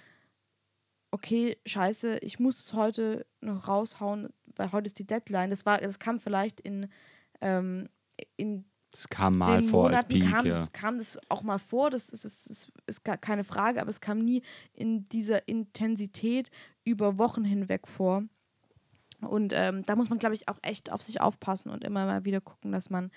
[1.12, 5.50] okay, scheiße, ich muss es heute noch raushauen, weil heute ist die Deadline.
[5.50, 6.90] Das war, das kam vielleicht in,
[7.42, 7.90] ähm,
[8.38, 10.52] in das kam mal vor Monaten als Peak, kam, ja.
[10.52, 13.90] das, kam das auch mal vor, das ist, ist, ist, ist gar keine Frage, aber
[13.90, 14.42] es kam nie
[14.74, 16.50] in dieser Intensität
[16.84, 18.24] über Wochen hinweg vor.
[19.22, 22.26] Und ähm, da muss man, glaube ich, auch echt auf sich aufpassen und immer mal
[22.26, 23.12] wieder gucken, dass man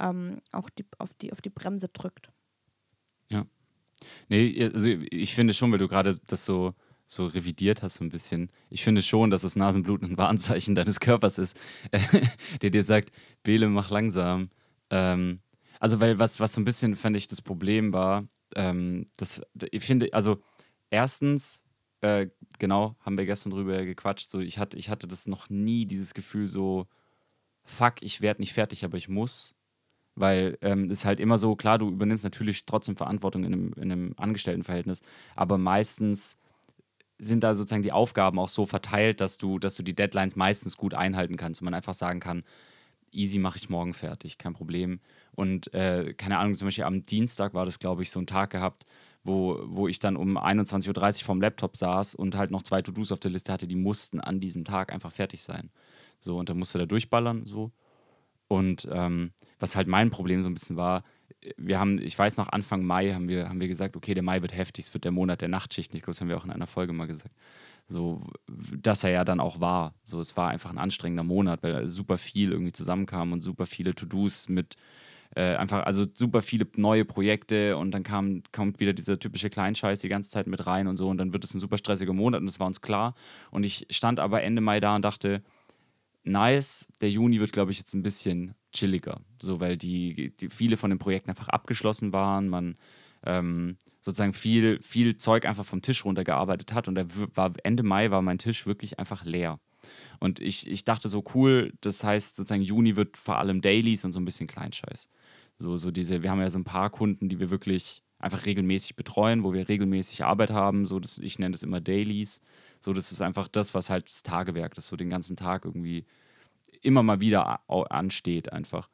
[0.00, 2.32] ähm, auch die, auf, die, auf die Bremse drückt.
[3.28, 3.46] Ja.
[4.28, 6.72] Nee, also ich finde schon, weil du gerade das so,
[7.06, 8.50] so revidiert hast, so ein bisschen.
[8.70, 11.58] Ich finde schon, dass das Nasenbluten ein Warnzeichen deines Körpers ist,
[12.62, 13.10] der dir sagt,
[13.42, 14.50] Bele, mach langsam.
[14.90, 15.40] Ähm,
[15.80, 19.84] also, weil was, was so ein bisschen, fand ich, das Problem war, ähm, das, ich
[19.84, 20.42] finde, also
[20.90, 21.64] erstens,
[22.02, 25.86] äh, genau, haben wir gestern drüber gequatscht, so ich hatte, ich hatte das noch nie,
[25.86, 26.86] dieses Gefühl so,
[27.64, 29.54] fuck, ich werde nicht fertig, aber ich muss.
[30.14, 33.72] Weil ähm, es ist halt immer so, klar, du übernimmst natürlich trotzdem Verantwortung in einem,
[33.74, 35.00] in einem Angestelltenverhältnis,
[35.34, 36.38] aber meistens
[37.22, 40.76] sind da sozusagen die Aufgaben auch so verteilt, dass du, dass du die Deadlines meistens
[40.76, 42.42] gut einhalten kannst und man einfach sagen kann,
[43.12, 45.00] easy mache ich morgen fertig, kein Problem.
[45.34, 48.50] Und äh, keine Ahnung, zum Beispiel am Dienstag war das, glaube ich, so ein Tag
[48.50, 48.86] gehabt,
[49.24, 53.12] wo, wo ich dann um 21.30 Uhr vorm Laptop saß und halt noch zwei To-Dos
[53.12, 55.70] auf der Liste hatte, die mussten an diesem Tag einfach fertig sein.
[56.18, 57.70] So, und dann musste da durchballern, so.
[58.48, 61.04] Und ähm, was halt mein Problem so ein bisschen war,
[61.56, 64.42] wir haben, ich weiß noch, Anfang Mai haben wir, haben wir gesagt, okay, der Mai
[64.42, 65.96] wird heftig, es wird der Monat der Nachtschichten.
[65.96, 67.34] Ich glaube, das haben wir auch in einer Folge mal gesagt.
[67.88, 69.94] So, dass er ja dann auch war.
[70.02, 73.94] So, es war einfach ein anstrengender Monat, weil super viel irgendwie zusammenkam und super viele
[73.94, 74.76] To-Dos mit
[75.34, 80.00] äh, einfach, also super viele neue Projekte und dann kam, kommt wieder dieser typische Kleinscheiß
[80.00, 82.40] die ganze Zeit mit rein und so und dann wird es ein super stressiger Monat
[82.40, 83.14] und das war uns klar.
[83.50, 85.42] Und ich stand aber Ende Mai da und dachte,
[86.22, 89.20] nice, der Juni wird, glaube ich, jetzt ein bisschen chilliger.
[89.40, 92.76] So, weil die, die viele von den Projekten einfach abgeschlossen waren, man
[93.24, 96.98] ähm, sozusagen viel, viel Zeug einfach vom Tisch runtergearbeitet hat und
[97.36, 99.60] war, Ende Mai war mein Tisch wirklich einfach leer.
[100.20, 104.12] Und ich, ich dachte so, cool, das heißt sozusagen Juni wird vor allem Dailies und
[104.12, 105.08] so ein bisschen Kleinscheiß.
[105.58, 108.96] So, so diese, wir haben ja so ein paar Kunden, die wir wirklich einfach regelmäßig
[108.96, 110.86] betreuen, wo wir regelmäßig Arbeit haben.
[110.86, 112.40] So, das, ich nenne das immer Dailies.
[112.80, 116.04] So, das ist einfach das, was halt das Tagewerk, das so den ganzen Tag irgendwie
[116.80, 118.88] immer mal wieder ansteht, einfach.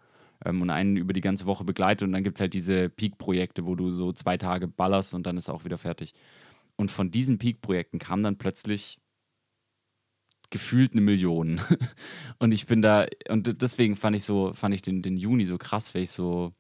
[0.44, 2.06] Ähm, und einen über die ganze Woche begleitet.
[2.06, 5.36] Und dann gibt es halt diese Peak-Projekte, wo du so zwei Tage ballerst und dann
[5.36, 6.14] ist auch wieder fertig.
[6.76, 8.98] Und von diesen Peak-Projekten kam dann plötzlich
[10.50, 11.60] gefühlt eine Million.
[12.38, 15.58] und ich bin da, und deswegen fand ich so, fand ich den, den Juni so
[15.58, 16.52] krass, weil ich so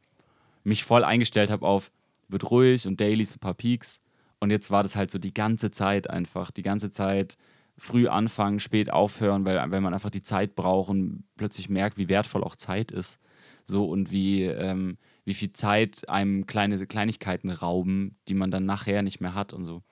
[0.64, 1.90] mich voll eingestellt habe auf,
[2.28, 4.02] wird ruhig und Dailies, ein paar Peaks.
[4.40, 7.36] Und jetzt war das halt so die ganze Zeit einfach, die ganze Zeit
[7.78, 12.08] früh anfangen, spät aufhören, weil, weil man einfach die Zeit braucht und plötzlich merkt, wie
[12.08, 13.20] wertvoll auch Zeit ist.
[13.64, 19.02] So und wie, ähm, wie viel Zeit einem kleine Kleinigkeiten rauben, die man dann nachher
[19.02, 19.82] nicht mehr hat und so.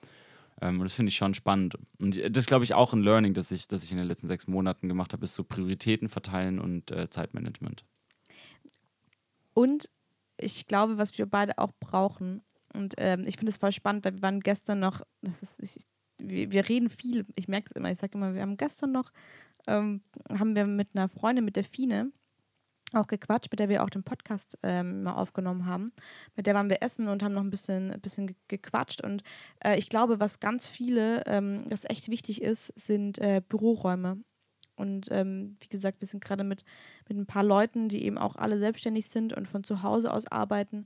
[0.61, 1.77] Ähm, und das finde ich schon spannend.
[1.99, 4.47] Und das glaube ich, auch ein Learning, das ich, das ich in den letzten sechs
[4.47, 7.85] Monaten gemacht habe, ist so Prioritäten verteilen und äh, Zeitmanagement.
[9.53, 9.89] Und
[10.37, 12.41] ich glaube, was wir beide auch brauchen,
[12.73, 15.85] und ähm, ich finde es voll spannend, weil wir waren gestern noch, das ist, ich,
[16.19, 19.11] wir, wir reden viel, ich merke es immer, ich sage immer, wir haben gestern noch,
[19.67, 22.11] ähm, haben wir mit einer Freundin, mit der Fine,
[22.93, 25.91] auch gequatscht, mit der wir auch den Podcast ähm, mal aufgenommen haben.
[26.35, 29.01] Mit der waren wir essen und haben noch ein bisschen, ein bisschen gequatscht.
[29.01, 29.23] Und
[29.63, 34.23] äh, ich glaube, was ganz viele, ähm, was echt wichtig ist, sind äh, Büroräume.
[34.77, 36.63] Und ähm, wie gesagt, wir sind gerade mit,
[37.09, 40.27] mit ein paar Leuten, die eben auch alle selbstständig sind und von zu Hause aus
[40.27, 40.85] arbeiten,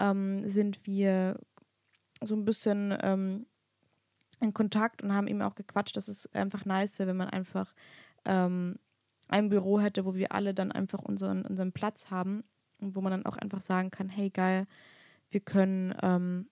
[0.00, 1.38] ähm, sind wir
[2.22, 3.46] so ein bisschen ähm,
[4.40, 5.96] in Kontakt und haben eben auch gequatscht.
[5.96, 7.74] Das ist einfach nice, wenn man einfach
[8.24, 8.76] ähm,
[9.28, 12.44] ein Büro hätte, wo wir alle dann einfach unseren, unseren Platz haben
[12.80, 14.66] und wo man dann auch einfach sagen kann, hey geil,
[15.30, 16.48] wir können, ähm,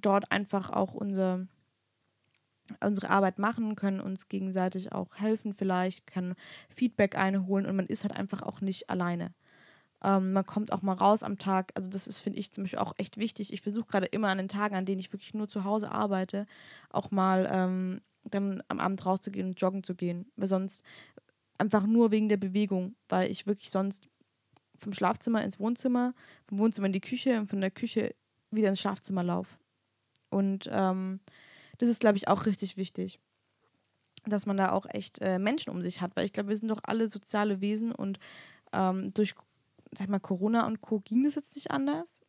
[0.00, 1.46] dort einfach auch unser,
[2.80, 6.34] unsere Arbeit machen, können uns gegenseitig auch helfen vielleicht, können
[6.68, 9.34] Feedback einholen und man ist halt einfach auch nicht alleine.
[10.06, 11.72] Ähm, man kommt auch mal raus am Tag.
[11.74, 13.52] Also das ist, finde ich, zum Beispiel auch echt wichtig.
[13.52, 16.46] Ich versuche gerade immer an den Tagen, an denen ich wirklich nur zu Hause arbeite,
[16.90, 20.30] auch mal ähm, dann am Abend rauszugehen und joggen zu gehen.
[20.36, 20.84] Weil sonst
[21.58, 24.08] einfach nur wegen der Bewegung, weil ich wirklich sonst
[24.78, 26.14] vom Schlafzimmer ins Wohnzimmer,
[26.46, 28.14] vom Wohnzimmer in die Küche und von der Küche
[28.52, 29.56] wieder ins Schlafzimmer laufe.
[30.30, 31.18] Und ähm,
[31.78, 33.18] das ist, glaube ich, auch richtig wichtig,
[34.24, 36.68] dass man da auch echt äh, Menschen um sich hat, weil ich glaube, wir sind
[36.68, 38.20] doch alle soziale Wesen und
[38.72, 39.34] ähm, durch
[39.92, 41.00] sag mal, Corona und Co.
[41.00, 42.20] ging es jetzt nicht anders.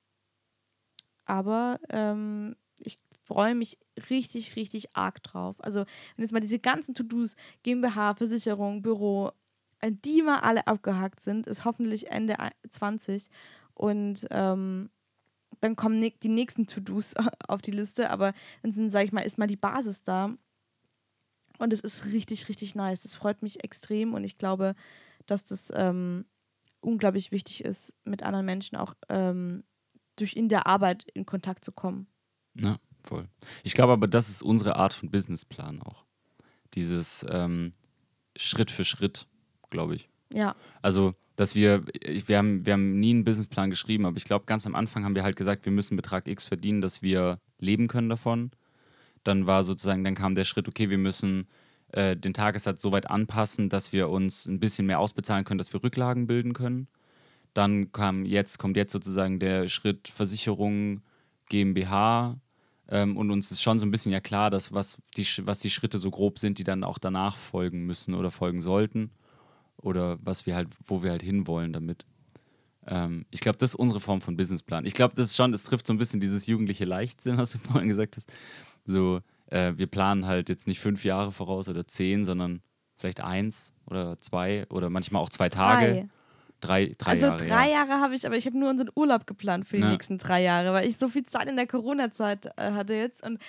[1.25, 3.77] Aber ähm, ich freue mich
[4.09, 5.57] richtig, richtig arg drauf.
[5.59, 5.81] Also,
[6.15, 9.31] wenn jetzt mal diese ganzen To-Dos, GmbH, Versicherung, Büro,
[9.83, 12.37] die mal alle abgehakt sind, ist hoffentlich Ende
[12.69, 13.29] 20.
[13.73, 14.89] Und ähm,
[15.61, 17.15] dann kommen die nächsten To-Dos
[17.47, 20.35] auf die Liste, aber dann sind, sag ich mal, ist mal die Basis da.
[21.59, 23.01] Und es ist richtig, richtig nice.
[23.01, 24.75] Das freut mich extrem und ich glaube,
[25.25, 26.25] dass das ähm,
[26.87, 29.65] unglaublich wichtig ist, mit anderen Menschen auch ähm,
[30.15, 32.07] durch in der Arbeit in Kontakt zu kommen.
[32.55, 33.27] Ja, voll.
[33.63, 36.05] Ich glaube aber, das ist unsere Art von Businessplan auch.
[36.73, 37.73] Dieses ähm,
[38.37, 39.27] Schritt für Schritt,
[39.69, 40.09] glaube ich.
[40.33, 40.55] Ja.
[40.81, 44.65] Also, dass wir, wir haben, wir haben nie einen Businessplan geschrieben, aber ich glaube, ganz
[44.65, 48.09] am Anfang haben wir halt gesagt, wir müssen Betrag X verdienen, dass wir leben können
[48.09, 48.51] davon.
[49.23, 51.47] Dann war sozusagen, dann kam der Schritt, okay, wir müssen
[51.97, 55.73] äh, den Tagessatz so weit anpassen, dass wir uns ein bisschen mehr ausbezahlen können, dass
[55.73, 56.87] wir Rücklagen bilden können.
[57.55, 61.01] Dann kam jetzt, kommt jetzt sozusagen der Schritt Versicherung
[61.49, 62.39] GmbH.
[62.87, 65.71] Ähm, und uns ist schon so ein bisschen ja klar, dass was die, was die
[65.71, 69.09] Schritte so grob sind, die dann auch danach folgen müssen oder folgen sollten.
[69.77, 72.05] Oder was wir halt, wo wir halt hinwollen damit.
[72.85, 74.85] Ähm, ich glaube, das ist unsere Form von Businessplan.
[74.85, 77.57] Ich glaube, das ist schon, das trifft so ein bisschen dieses jugendliche Leichtsinn, was du
[77.71, 78.31] vorhin gesagt hast.
[78.85, 82.61] So, äh, wir planen halt jetzt nicht fünf Jahre voraus oder zehn, sondern
[82.97, 86.09] vielleicht eins oder zwei oder manchmal auch zwei Tage.
[86.59, 87.37] Drei, drei also Jahre.
[87.37, 87.85] drei ja.
[87.85, 89.91] Jahre habe ich, aber ich habe nur unseren Urlaub geplant für die Ja.
[89.91, 93.39] nächsten drei Jahre, weil ich so viel Zeit in der Corona-Zeit äh, hatte jetzt und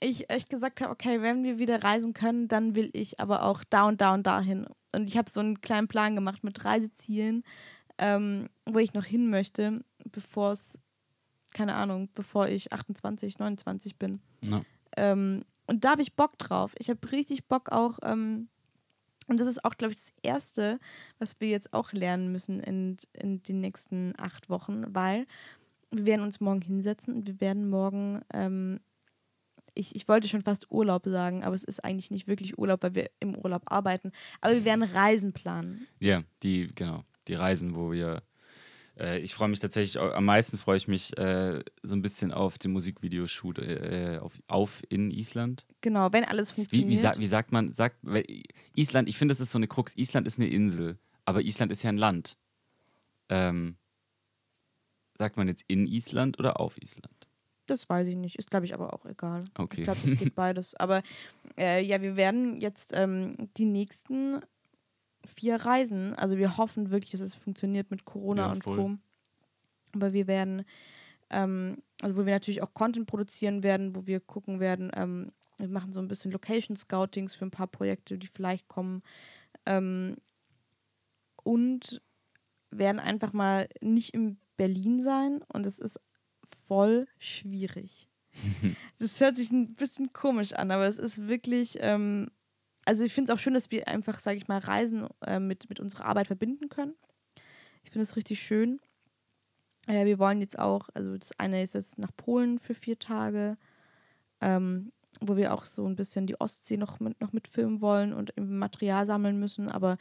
[0.00, 3.64] ich echt gesagt habe, okay, wenn wir wieder reisen können, dann will ich aber auch
[3.68, 4.66] da und da und dahin.
[4.94, 7.42] Und ich habe so einen kleinen Plan gemacht mit Reisezielen,
[7.98, 10.78] ähm, wo ich noch hin möchte, bevor es,
[11.54, 14.20] keine Ahnung, bevor ich 28, 29 bin.
[14.44, 14.60] Ja.
[14.96, 16.74] Ähm, und da habe ich Bock drauf.
[16.78, 18.48] Ich habe richtig Bock auch, ähm,
[19.28, 20.78] und das ist auch, glaube ich, das Erste,
[21.18, 25.26] was wir jetzt auch lernen müssen in, in den nächsten acht Wochen, weil
[25.90, 28.80] wir werden uns morgen hinsetzen und wir werden morgen, ähm,
[29.74, 32.94] ich, ich wollte schon fast Urlaub sagen, aber es ist eigentlich nicht wirklich Urlaub, weil
[32.94, 34.12] wir im Urlaub arbeiten.
[34.40, 35.86] Aber wir werden Reisen planen.
[36.00, 38.20] Ja, die, genau, die Reisen, wo wir.
[38.98, 42.58] Äh, ich freue mich tatsächlich, am meisten freue ich mich äh, so ein bisschen auf
[42.58, 45.66] den Musikvideoshoot äh, auf, auf in Island.
[45.80, 46.90] Genau, wenn alles Wie, funktioniert.
[46.90, 47.96] wie, sa wie sagt man, sagt,
[48.76, 49.96] Island, ich finde, das ist so eine Krux.
[49.96, 52.36] Island ist eine Insel, aber Island ist ja ein Land.
[53.28, 53.76] Ähm,
[55.16, 57.28] sagt man jetzt in Island oder auf Island?
[57.66, 58.36] Das weiß ich nicht.
[58.36, 59.44] Ist, glaube ich, aber auch egal.
[59.56, 59.80] Okay.
[59.80, 60.74] Ich glaube, das geht beides.
[60.74, 61.02] Aber
[61.56, 64.40] äh, ja, wir werden jetzt ähm, die nächsten
[65.26, 68.76] vier Reisen, also wir hoffen wirklich, dass es funktioniert mit Corona Ja, und voll.
[68.76, 68.98] Co.
[69.94, 70.64] Aber wir werden,
[71.30, 75.68] ähm, also wo wir natürlich auch Content produzieren werden, wo wir gucken werden, ähm, wir
[75.68, 79.02] machen so ein bisschen Location Scoutings für ein paar Projekte, die vielleicht kommen.
[79.66, 80.16] Ähm,
[81.44, 82.00] und
[82.70, 86.00] werden einfach mal nicht in Berlin sein und es ist
[86.66, 88.08] voll schwierig.
[88.98, 92.30] Das hört sich ein bisschen komisch an, aber es ist wirklich, ähm,
[92.84, 95.68] also ich finde es auch schön, dass wir einfach, sage ich mal, Reisen äh, mit,
[95.68, 96.94] mit unserer Arbeit verbinden können.
[97.84, 98.80] Ich finde es richtig schön.
[99.86, 103.56] Äh, wir wollen jetzt auch, also das eine ist jetzt nach Polen für vier Tage,
[104.40, 108.32] ähm, wo wir auch so ein bisschen die Ostsee noch, mit, noch mitfilmen wollen und
[108.36, 109.98] Material sammeln müssen, aber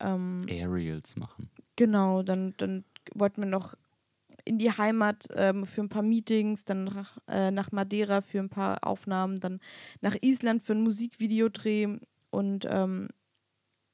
[0.00, 1.50] ähm, Aerials machen.
[1.76, 3.74] Genau, dann, dann wollten wir noch
[4.48, 8.48] in die Heimat ähm, für ein paar Meetings, dann nach, äh, nach Madeira für ein
[8.48, 9.60] paar Aufnahmen, dann
[10.00, 11.98] nach Island für ein Musikvideodreh
[12.30, 13.08] und ähm,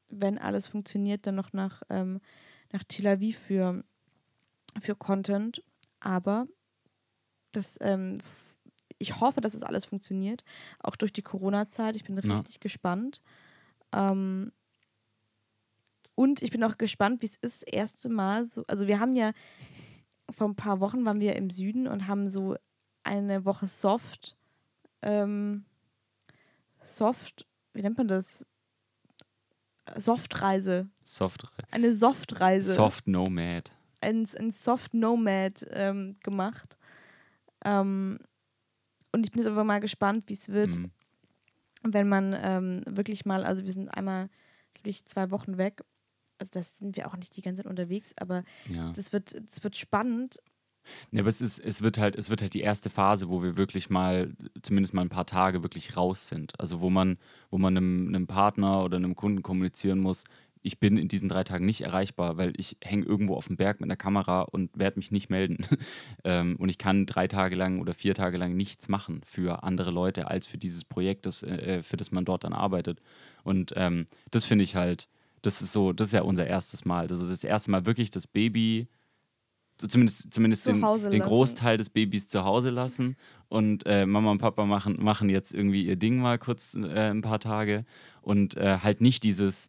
[0.08, 2.20] wenn alles funktioniert, dann noch nach, ähm,
[2.72, 3.84] nach Tel Aviv für,
[4.80, 5.62] für Content.
[6.00, 6.46] Aber
[7.52, 8.18] das, ähm,
[8.98, 10.44] ich hoffe, dass es alles funktioniert,
[10.78, 11.96] auch durch die Corona-Zeit.
[11.96, 12.36] Ich bin Ja.
[12.36, 13.20] richtig gespannt.
[13.92, 14.52] Ähm,
[16.14, 18.64] und ich bin auch gespannt, wie es ist, das erste Mal so.
[18.68, 19.32] Also, wir haben ja
[20.30, 22.56] vor ein paar Wochen waren wir im Süden und haben so
[23.02, 24.36] eine Woche Soft,
[25.02, 25.64] ähm,
[26.80, 28.46] Soft, wie nennt man das?
[29.96, 30.88] Softreise.
[31.04, 32.72] Soft, Eine Softreise.
[32.72, 33.72] Soft Nomad.
[34.00, 36.78] Ein, ein Soft Nomad ähm, gemacht.
[37.64, 38.18] Ähm,
[39.12, 40.90] und ich bin jetzt aber mal gespannt, wie es wird, Mhm.
[41.82, 44.28] wenn man ähm, wirklich mal, also wir sind einmal,
[44.74, 45.84] glaube ich, zwei Wochen weg.
[46.44, 48.92] Also das sind wir auch nicht die ganze Zeit unterwegs, aber Ja.
[48.94, 50.42] das wird, das wird spannend.
[51.10, 53.56] Ja, aber es ist, es wird halt, es wird halt die erste Phase, wo wir
[53.56, 56.52] wirklich mal, zumindest mal ein paar Tage wirklich raus sind.
[56.60, 57.16] Also wo man,
[57.50, 60.24] wo man einem, einem Partner oder einem Kunden kommunizieren muss,
[60.60, 63.80] ich bin in diesen drei Tagen nicht erreichbar, weil ich hänge irgendwo auf dem Berg
[63.80, 65.58] mit einer Kamera und werde mich nicht melden.
[66.24, 69.90] ähm, und ich kann drei Tage lang oder vier Tage lang nichts machen für andere
[69.90, 73.00] Leute als für dieses Projekt, das, äh, für das man dort dann arbeitet.
[73.42, 75.08] Und ähm, das finde ich halt,
[75.44, 77.08] das ist so, das ist ja unser erstes Mal.
[77.08, 78.88] Also das erste Mal wirklich das Baby
[79.80, 81.22] so zumindest, zumindest Zu den, den.
[81.22, 83.16] Großteil des Babys zu Hause lassen.
[83.48, 87.22] Und äh, Mama und Papa machen, machen jetzt irgendwie ihr Ding mal kurz äh, ein
[87.22, 87.84] paar Tage.
[88.22, 89.68] Und äh, halt nicht dieses,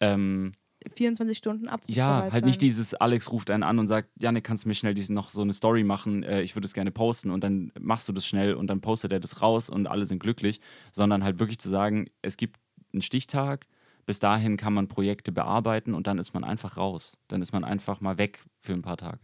[0.00, 0.52] ähm,
[0.94, 1.80] 24 Stunden ab.
[1.86, 4.92] ja, halt nicht dieses, Alex ruft einen an und sagt, Janik, kannst du mir schnell
[4.92, 8.06] diese, noch so eine Story machen, äh, ich würde es gerne posten und dann machst
[8.06, 10.60] du das schnell und dann postet er das raus und alle sind glücklich,
[10.92, 12.60] sondern halt wirklich zu sagen, es gibt
[12.92, 13.66] einen Stichtag,
[14.06, 17.16] bis dahin kann man Projekte bearbeiten und dann ist man einfach raus.
[17.28, 19.20] Dann ist man einfach mal weg für ein paar Tage.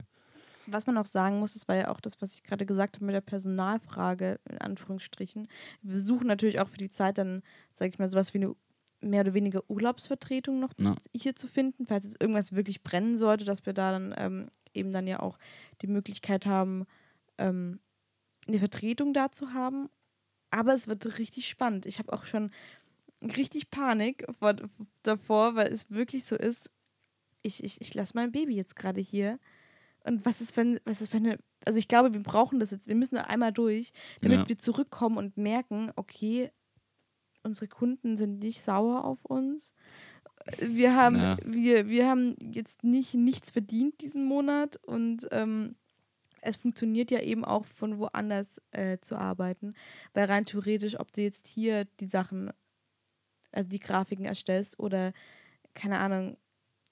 [0.67, 3.07] Was man auch sagen muss, das war ja auch das, was ich gerade gesagt habe
[3.07, 5.49] mit der Personalfrage, in Anführungsstrichen.
[5.83, 8.55] Wir suchen natürlich auch für die Zeit dann, sage ich mal, sowas wie eine
[9.03, 10.95] mehr oder weniger Urlaubsvertretung noch Ja.
[11.17, 14.93] hier zu finden, falls jetzt irgendwas wirklich brennen sollte, dass wir da dann ähm, eben
[14.93, 15.39] dann ja auch
[15.81, 16.85] die Möglichkeit haben,
[17.39, 17.81] ähm,
[18.47, 19.89] eine Vertretung da zu haben.
[20.51, 21.87] Aber es wird richtig spannend.
[21.87, 22.51] Ich habe auch schon
[23.23, 24.55] richtig Panik vor,
[25.03, 26.71] davor, weil es wirklich so ist,
[27.43, 29.39] ich, ich, ich lasse mein Baby jetzt gerade hier.
[30.05, 32.89] Und was ist, wenn, was ist, wenn eine, also ich glaube, wir brauchen das jetzt,
[32.89, 34.49] wir müssen da einmal durch, damit Ja.
[34.49, 36.51] wir zurückkommen und merken, okay,
[37.43, 39.75] unsere Kunden sind nicht sauer auf uns.
[40.59, 41.37] Wir haben, Ja.
[41.45, 45.77] wir, wir haben jetzt nicht nichts verdient diesen Monat und ähm,
[46.43, 49.75] es funktioniert ja eben auch von woanders äh, zu arbeiten.
[50.15, 52.51] Weil rein theoretisch, ob du jetzt hier die Sachen,
[53.53, 55.13] also die Grafiken erstellst oder,
[55.75, 56.37] keine Ahnung,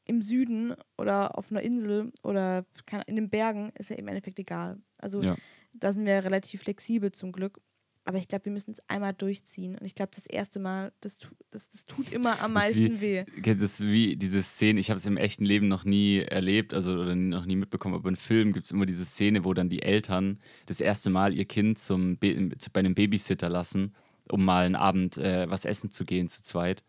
[0.07, 2.65] im Süden oder auf einer Insel oder
[3.07, 4.81] in den Bergen, ist ja im Endeffekt egal.
[4.99, 5.37] Also Ja.
[5.75, 7.61] da sind wir relativ flexibel zum Glück.
[8.05, 9.77] Aber ich glaube, wir müssen es einmal durchziehen.
[9.77, 11.19] Und ich glaube, das erste Mal, das,
[11.51, 13.27] das, das tut immer am meisten weh.
[13.37, 16.73] Okay, Das ist wie diese Szene, ich habe es im echten Leben noch nie erlebt,
[16.73, 19.69] also oder noch nie mitbekommen, aber in Filmen gibt es immer diese Szene, wo dann
[19.69, 23.95] die Eltern das erste Mal ihr Kind zum Be zu, bei einem Babysitter lassen,
[24.33, 26.85] um mal einen Abend äh, was essen zu gehen zu zweit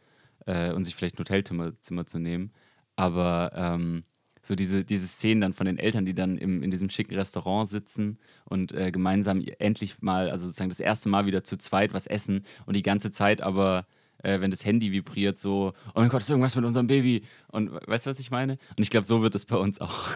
[0.45, 2.52] äh, und sich vielleicht ein Hotelzimmer Zimmer zu nehmen.
[2.95, 4.04] Aber ähm,
[4.41, 7.69] so diese, diese Szenen dann von den Eltern, die dann im, in diesem schicken Restaurant
[7.69, 12.08] sitzen und äh, gemeinsam endlich mal, also sozusagen das erste Mal wieder zu zweit was
[12.08, 13.86] essen und die ganze Zeit aber,
[14.23, 17.23] äh, wenn das Handy vibriert, so, oh mein Gott, ist irgendwas mit unserem Baby.
[17.47, 18.53] Und we- weißt du, was ich meine?
[18.77, 20.13] Und ich glaube, so wird es bei uns auch.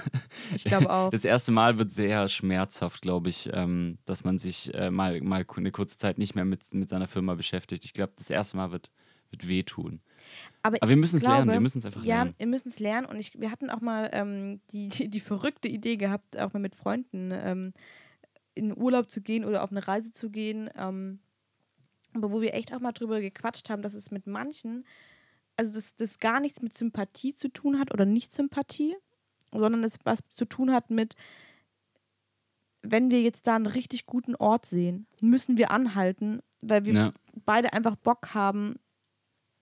[0.56, 1.10] Ich glaube auch.
[1.12, 5.46] Das erste Mal wird sehr schmerzhaft, glaube ich, ähm, dass man sich äh, mal, mal
[5.56, 7.86] eine kurze Zeit nicht mehr mit, mit seiner Firma beschäftigt.
[7.86, 8.92] Ich glaube, das erste Mal wird,
[9.32, 10.02] wird wehtun.
[10.62, 12.34] Aber, Aber wir müssen es lernen, wir müssen es einfach ja, lernen.
[12.38, 13.06] wir müssen es lernen.
[13.08, 16.60] Und ich, wir hatten auch mal ähm, die, die, die verrückte Idee gehabt, auch mal
[16.60, 17.74] mit Freunden ähm,
[18.56, 20.70] in Urlaub zu gehen oder auf eine Reise zu gehen.
[20.78, 21.20] Ähm,
[22.16, 24.86] aber wo wir echt auch mal drüber gequatscht haben, dass es mit manchen,
[25.58, 28.96] also das, das gar nichts mit Sympathie zu tun hat oder Nicht-Sympathie,
[29.52, 31.16] sondern es was zu tun hat mit,
[32.82, 37.14] wenn wir jetzt da einen richtig guten Ort sehen, müssen wir anhalten, weil wir Ja.
[37.46, 38.76] beide einfach Bock haben,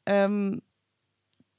[0.06, 0.62] ähm,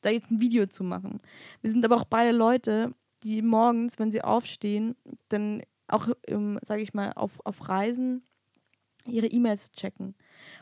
[0.00, 1.20] da jetzt ein Video zu machen.
[1.60, 4.96] Wir sind aber auch beide Leute, die morgens, wenn sie aufstehen,
[5.28, 8.24] dann auch, ähm, sage ich mal, auf, auf Reisen
[9.06, 10.14] ihre E-Mails checken.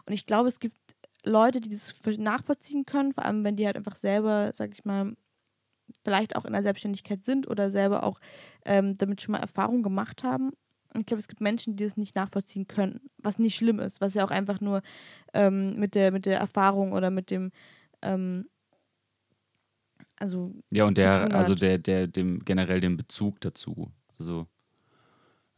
[0.06, 0.78] Und ich glaube, es gibt
[1.24, 5.14] Leute, die das nachvollziehen können, vor allem wenn die halt einfach selber, sage ich mal,
[6.04, 8.20] vielleicht auch in der Selbstständigkeit sind oder selber auch
[8.64, 10.50] ähm, damit schon mal Erfahrung gemacht haben.
[10.92, 14.00] Und ich glaube, es gibt Menschen, die das nicht nachvollziehen können, was nicht schlimm ist,
[14.00, 14.82] was ja auch einfach nur
[15.34, 17.52] ähm, mit, der, mit der Erfahrung oder mit dem,
[18.02, 18.48] ähm,
[20.18, 23.92] also Ja, und der, also der, der, dem generell den Bezug dazu.
[24.18, 24.46] Also,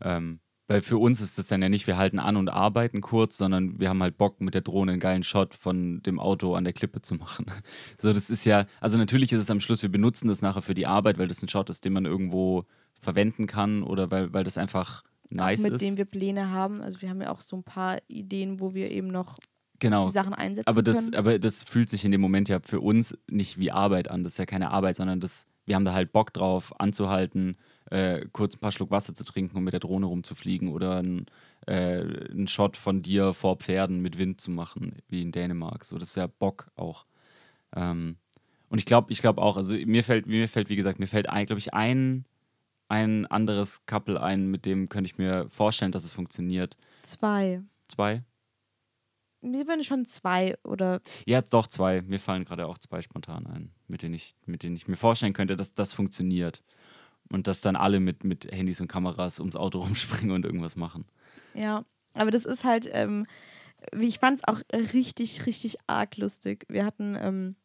[0.01, 3.37] ähm, weil für uns ist das dann ja nicht, wir halten an und arbeiten kurz,
[3.37, 6.64] sondern wir haben halt Bock, mit der Drohne einen geilen Shot von dem Auto an
[6.64, 7.46] der Klippe zu machen.
[8.01, 10.74] So, das ist ja, also natürlich ist es am Schluss, wir benutzen das nachher für
[10.74, 12.64] die Arbeit, weil das ein Shot ist, den man irgendwo
[13.01, 15.82] verwenden kann oder weil, weil das einfach nice mit ist.
[15.82, 16.80] dem wir Pläne haben.
[16.80, 19.37] Also wir haben ja auch so ein paar Ideen, wo wir eben noch
[19.78, 20.07] genau.
[20.07, 21.14] die Sachen einsetzen Aber das, können.
[21.16, 24.24] aber das fühlt sich in dem Moment ja für uns nicht wie Arbeit an.
[24.24, 27.57] Das ist ja keine Arbeit, sondern das, wir haben da halt Bock drauf, anzuhalten,
[27.93, 31.26] äh, kurz ein paar Schluck Wasser zu trinken und mit der Drohne rumzufliegen oder ein,
[31.66, 35.84] äh, einen Shot von dir vor Pferden mit Wind zu machen, wie in Dänemark.
[35.84, 37.05] So, das ist ja Bock auch.
[37.76, 38.16] Ähm,
[38.70, 41.26] und ich glaube, ich glaube auch, also mir fällt, mir fällt, wie gesagt, mir fällt,
[41.26, 42.24] glaube ich, ein,
[42.88, 46.78] ein anderes Couple ein, mit dem könnte ich mir vorstellen, dass es funktioniert.
[47.03, 47.61] Zwei.
[47.88, 48.22] Zwei?
[49.43, 52.01] Mir würden schon zwei oder Ja, doch, zwei.
[52.01, 55.34] Mir fallen gerade auch zwei spontan ein, mit denen ich, mit denen ich mir vorstellen
[55.34, 56.62] könnte, dass das funktioniert.
[57.33, 61.07] Und dass dann alle mit, mit Handys und Kameras ums Auto rumspringen und irgendwas machen.
[61.55, 63.26] Ja, aber das ist halt, ähm,
[63.93, 64.61] wie ich fand es auch
[64.93, 66.66] richtig, richtig arg lustig.
[66.68, 67.57] Wir hatten, ähm,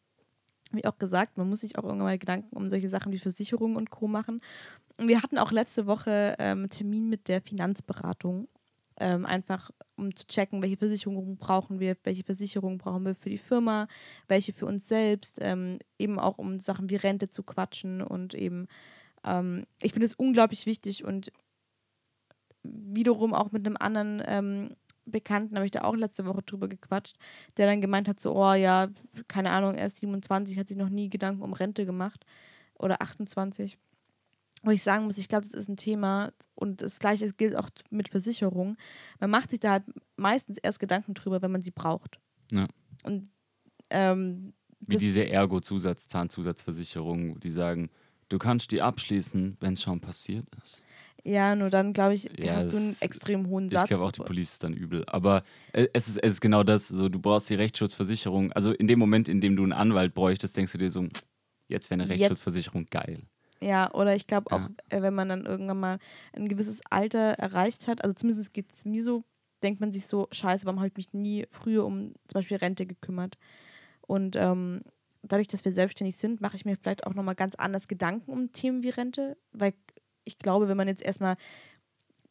[0.72, 3.76] wie auch gesagt, man muss sich auch irgendwann mal Gedanken um solche Sachen wie Versicherungen
[3.76, 4.08] und Co.
[4.08, 4.40] machen.
[4.96, 8.48] Und wir hatten auch letzte Woche ähm, einen Termin mit der Finanzberatung.
[9.00, 13.38] Ähm, einfach um zu checken, welche Versicherungen brauchen wir, welche Versicherungen brauchen wir für die
[13.38, 13.86] Firma,
[14.26, 18.66] welche für uns selbst, ähm, eben auch um Sachen wie Rente zu quatschen und eben,
[19.28, 21.30] ähm, ich finde es unglaublich wichtig und
[22.62, 24.70] wiederum auch mit einem anderen ähm,
[25.06, 27.16] Bekannten, habe ich da auch letzte Woche drüber gequatscht,
[27.56, 28.88] der dann gemeint hat, so, oh ja,
[29.26, 32.24] keine Ahnung, er ist 27, hat sich noch nie Gedanken um Rente gemacht
[32.78, 33.78] oder 28.
[34.64, 37.70] Wo ich sagen muss, ich glaube, das ist ein Thema und das Gleiche gilt auch
[37.90, 38.76] mit Versicherungen.
[39.20, 39.84] Man macht sich da halt
[40.16, 42.18] meistens erst Gedanken drüber, wenn man sie braucht.
[42.50, 42.66] Ja.
[43.04, 43.30] Und
[43.90, 47.88] ähm, Wie diese Ergo-Zusatz, Zahnzusatzversicherung, die sagen,
[48.28, 50.82] du kannst die abschließen, wenn es schon passiert ist.
[51.24, 53.88] ja, nur dann, glaube ich, Ja, hast du einen extrem hohen Ich Satz.
[53.88, 55.04] glaube auch, die Police ist dann übel.
[55.06, 58.52] Aber äh, es ist, es ist genau das, so, du brauchst die Rechtsschutzversicherung.
[58.52, 61.06] Also in dem Moment, in dem du einen Anwalt bräuchtest, denkst du dir so,
[61.68, 63.22] jetzt wäre eine Jetzt- Rechtsschutzversicherung geil.
[63.60, 64.98] Ja, oder ich glaube auch, Ja.
[64.98, 65.98] äh, wenn man dann irgendwann mal
[66.32, 69.24] ein gewisses Alter erreicht hat, also zumindest geht es mir so,
[69.64, 72.86] denkt man sich so, scheiße, warum habe ich mich nie früher um zum Beispiel Rente
[72.86, 73.36] gekümmert?
[74.02, 74.82] Und ähm,
[75.28, 78.52] dadurch, dass wir selbstständig sind, mache ich mir vielleicht auch nochmal ganz anders Gedanken um
[78.52, 79.74] Themen wie Rente, weil
[80.24, 81.36] ich glaube, wenn man jetzt erstmal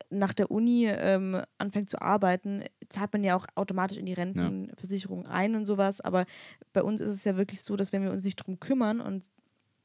[0.10, 5.26] nach der Uni ähm, anfängt zu arbeiten, zahlt man ja auch automatisch in die Rentenversicherung
[5.28, 6.00] ein und sowas.
[6.02, 6.26] Aber
[6.74, 9.26] bei uns ist es ja wirklich so, dass wenn wir uns nicht drum kümmern und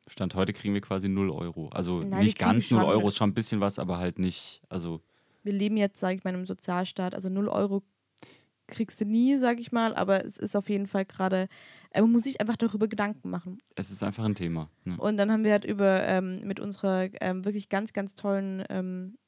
[0.08, 1.68] Stand heute kriegen wir quasi 0 Euro.
[1.68, 4.60] Also Nein, nicht ganz 0 schon- Euro, ist schon ein bisschen was, aber halt nicht.
[4.68, 5.00] Also
[5.44, 7.82] wir leben jetzt, sage ich mal, im Sozialstaat, also 0 Euro
[8.66, 11.48] kriegst du nie, sage ich mal, aber es ist auf jeden Fall gerade,
[11.95, 13.59] man muss sich einfach darüber Gedanken machen.
[13.74, 14.70] es ist einfach ein Thema.
[14.84, 14.97] Ne?
[14.99, 19.18] Und dann haben wir halt über, ähm, mit unserer ähm, wirklich ganz, ganz tollen ähm,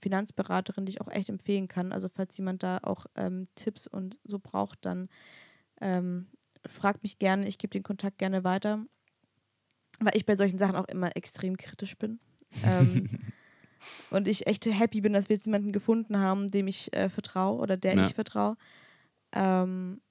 [0.00, 4.18] Finanzberaterin, die ich auch echt empfehlen kann, also falls jemand da auch ähm, Tipps und
[4.24, 5.08] so braucht, dann
[5.80, 6.28] ähm,
[6.66, 8.84] fragt mich gerne, ich gebe den Kontakt gerne weiter,
[10.00, 12.20] weil ich bei solchen Sachen auch immer extrem kritisch bin.
[12.64, 13.08] Ähm,
[14.10, 17.58] und ich echt happy bin, dass wir jetzt jemanden gefunden haben, dem ich äh, vertraue
[17.58, 18.06] oder der Ja.
[18.06, 18.56] ich vertraue.
[19.32, 20.01] Ähm,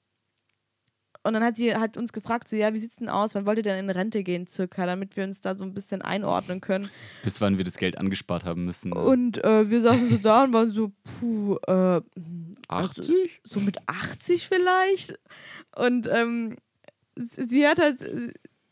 [1.23, 3.35] und dann hat sie hat uns gefragt, so, ja, wie sieht's denn aus?
[3.35, 6.01] Wann wollt ihr denn in Rente gehen, circa, damit wir uns da so ein bisschen
[6.01, 6.89] einordnen können?
[7.23, 8.89] Bis wann wir das Geld angespart haben müssen.
[8.89, 8.99] Ne?
[8.99, 12.01] Und äh, wir saßen so da und waren so, puh, äh,
[12.67, 13.41] also, 80?
[13.43, 15.19] so mit 80 vielleicht.
[15.75, 16.55] Und ähm,
[17.15, 17.99] sie hat halt,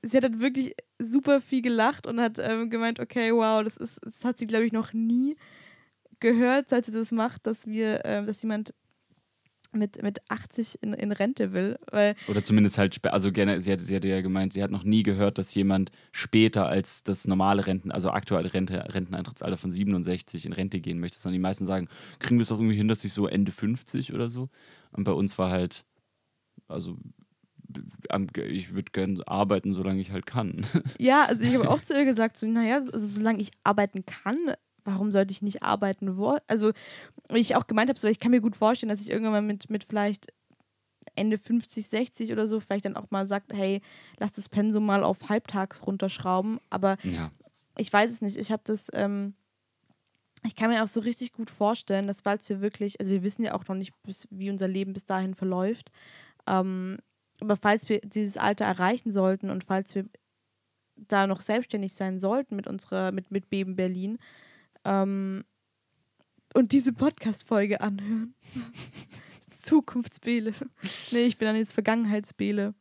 [0.01, 3.99] sie hat halt wirklich super viel gelacht und hat ähm, gemeint, okay, wow, das ist,
[4.03, 5.35] das hat sie, glaube ich, noch nie
[6.19, 8.73] gehört, seit sie das macht, dass wir, ähm, dass jemand
[9.71, 11.77] mit, mit 80 in, in Rente will.
[12.27, 15.03] Oder zumindest halt, also gerne, sie hat, sie hatte ja gemeint, sie hat noch nie
[15.03, 20.53] gehört, dass jemand später als das normale Renten, also aktuelle Rente, Renteneintrittsalter von 67 in
[20.53, 21.87] Rente gehen möchte, sondern die meisten sagen,
[22.19, 24.47] kriegen wir es auch irgendwie hin, dass ich so Ende 50 oder so.
[24.91, 25.85] Und bei uns war halt,
[26.67, 26.97] also
[28.47, 30.65] ich würde gerne arbeiten, solange ich halt kann.
[30.97, 34.37] Ja, also ich habe auch zu ihr gesagt, so, naja, also solange ich arbeiten kann,
[34.89, 36.41] warum sollte ich nicht arbeiten wollen?
[36.47, 36.71] Also,
[37.29, 39.41] wie ich auch gemeint habe, so, ich kann mir gut vorstellen, dass ich irgendwann mal
[39.41, 40.27] mit, mit vielleicht
[41.15, 43.81] Ende 50, 60 oder so vielleicht dann auch mal sagt, hey,
[44.17, 46.59] lass das Pensum mal auf halbtags runterschrauben.
[46.69, 47.31] Aber ja.
[47.77, 48.37] ich weiß es nicht.
[48.37, 49.33] Ich habe das, ähm,
[50.45, 53.43] ich kann mir auch so richtig gut vorstellen, dass falls wir wirklich, also wir wissen
[53.43, 55.91] ja auch noch nicht, bis, wie unser Leben bis dahin verläuft,
[56.47, 56.97] ähm,
[57.41, 60.05] aber falls wir dieses Alter erreichen sollten und falls wir
[60.95, 64.17] da noch selbstständig sein sollten mit unserer, mit, mit Beben Berlin
[64.85, 65.43] ähm,
[66.53, 68.35] und diese Podcast-Folge anhören.
[69.51, 70.53] Zukunftsbele.
[71.11, 72.73] Nee, ich bin dann jetzt Vergangenheitsbele.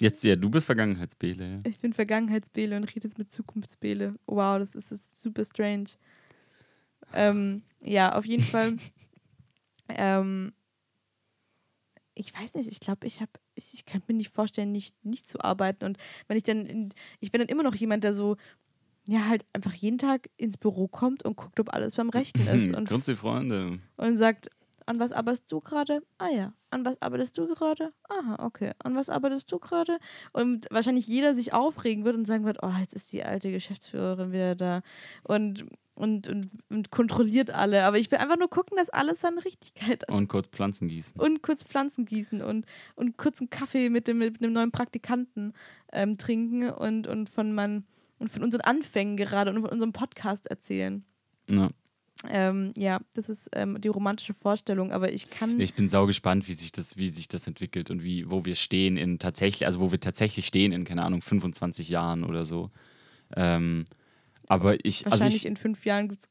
[0.00, 1.46] Jetzt, ja, du bist Vergangenheitsbele.
[1.46, 1.60] Ja.
[1.66, 4.14] Ich bin Vergangenheitsbele und rede jetzt mit Zukunftsbele.
[4.26, 5.90] Wow, das ist, das ist super strange.
[7.12, 8.76] Ähm, ja, auf jeden Fall.
[9.88, 10.52] ähm,
[12.14, 15.28] ich weiß nicht, ich glaube, ich habe, ich, ich kann mir nicht vorstellen, nicht, nicht
[15.28, 15.84] zu arbeiten.
[15.84, 18.36] Und wenn ich dann, in, ich bin dann immer noch jemand, der so,
[19.10, 22.76] ja, halt einfach jeden Tag ins Büro kommt und guckt, ob alles beim Rechten ist.
[22.76, 23.80] Und, Grüß die Freunde.
[23.96, 24.50] und sagt,
[24.86, 26.02] an was arbeitest du gerade?
[26.18, 26.52] Ah ja.
[26.70, 27.92] An was arbeitest du gerade?
[28.08, 28.70] Aha, okay.
[28.78, 29.98] An was arbeitest du gerade?
[30.32, 34.30] Und wahrscheinlich jeder sich aufregen wird und sagen wird, oh, jetzt ist die alte Geschäftsführerin
[34.32, 34.82] wieder da
[35.24, 37.84] und, und, und, und kontrolliert alle.
[37.84, 40.12] Aber ich will einfach nur gucken, dass alles seine Richtigkeit hat.
[40.12, 41.20] Und kurz Pflanzen gießen.
[41.20, 45.52] Und kurz Pflanzen gießen und, und kurz einen Kaffee mit dem, mit einem neuen Praktikanten
[45.92, 47.84] ähm, trinken und, und von man
[48.20, 51.04] und von unseren Anfängen gerade und von unserem Podcast erzählen.
[51.48, 51.70] Ja.
[52.28, 55.58] Ähm, ja, das ist ähm, die romantische Vorstellung, aber ich kann.
[55.58, 58.56] Ich bin sau gespannt, wie sich das, wie sich das entwickelt und wie, wo wir
[58.56, 62.70] stehen in tatsächlich, also wo wir tatsächlich stehen in, keine Ahnung, 25 Jahren oder so.
[63.34, 63.86] Ähm,
[64.48, 66.28] aber ich, also Wahrscheinlich ich in fünf Jahren gibt es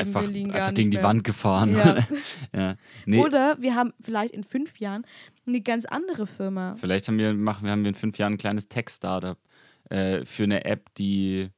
[0.00, 1.02] einfach, einfach gegen die.
[1.02, 1.76] Wand gefahren.
[1.76, 1.98] Ja.
[2.54, 2.76] ja.
[3.04, 5.04] Nee, Oder wir haben vielleicht in fünf Jahren
[5.46, 6.76] eine ganz andere Firma.
[6.76, 9.38] Vielleicht haben wir, machen haben wir in fünf Jahren ein kleines Tech-Startup
[9.90, 11.50] äh, für eine App, die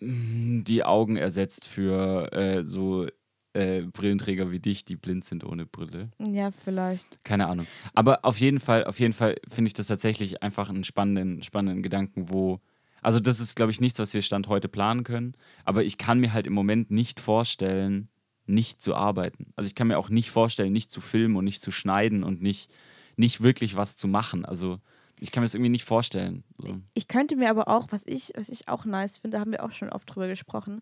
[0.00, 3.06] mm, die Augen ersetzt für äh, so
[3.52, 6.10] äh, Brillenträger wie dich, die blind sind ohne Brille.
[6.18, 7.24] Ja, vielleicht.
[7.24, 7.66] Keine Ahnung.
[7.94, 11.82] Aber auf jeden Fall, auf jeden Fall finde ich das tatsächlich einfach einen spannenden, spannenden
[11.82, 12.60] Gedanken, wo.
[13.02, 15.34] Also, das ist, glaube ich, nichts, was wir Stand heute planen können.
[15.64, 18.08] Aber ich kann mir halt im Moment nicht vorstellen,
[18.46, 19.52] nicht zu arbeiten.
[19.56, 22.42] Also ich kann mir auch nicht vorstellen, nicht zu filmen und nicht zu schneiden und
[22.42, 22.72] nicht,
[23.16, 24.44] nicht wirklich was zu machen.
[24.44, 24.80] Also
[25.20, 26.44] ich kann mir das irgendwie nicht vorstellen.
[26.58, 26.80] So.
[26.94, 29.64] Ich könnte mir aber auch, was ich, was ich auch nice finde, da haben wir
[29.64, 30.80] auch schon oft drüber gesprochen,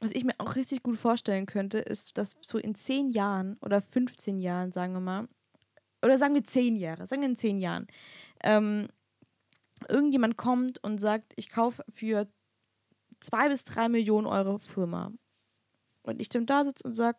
[0.00, 3.80] was ich mir auch richtig gut vorstellen könnte, ist, dass so in 10 Jahren oder
[3.80, 5.28] 15 Jahren, sagen wir mal,
[6.02, 7.86] oder sagen wir 10 Jahre, sagen wir in 10 Jahren,
[8.44, 8.88] ähm,
[9.88, 12.28] irgendjemand kommt und sagt, ich kaufe für
[13.20, 15.12] 2 bis 3 Millionen Euro Firma.
[16.02, 17.18] Und ich dann da sitze und sage,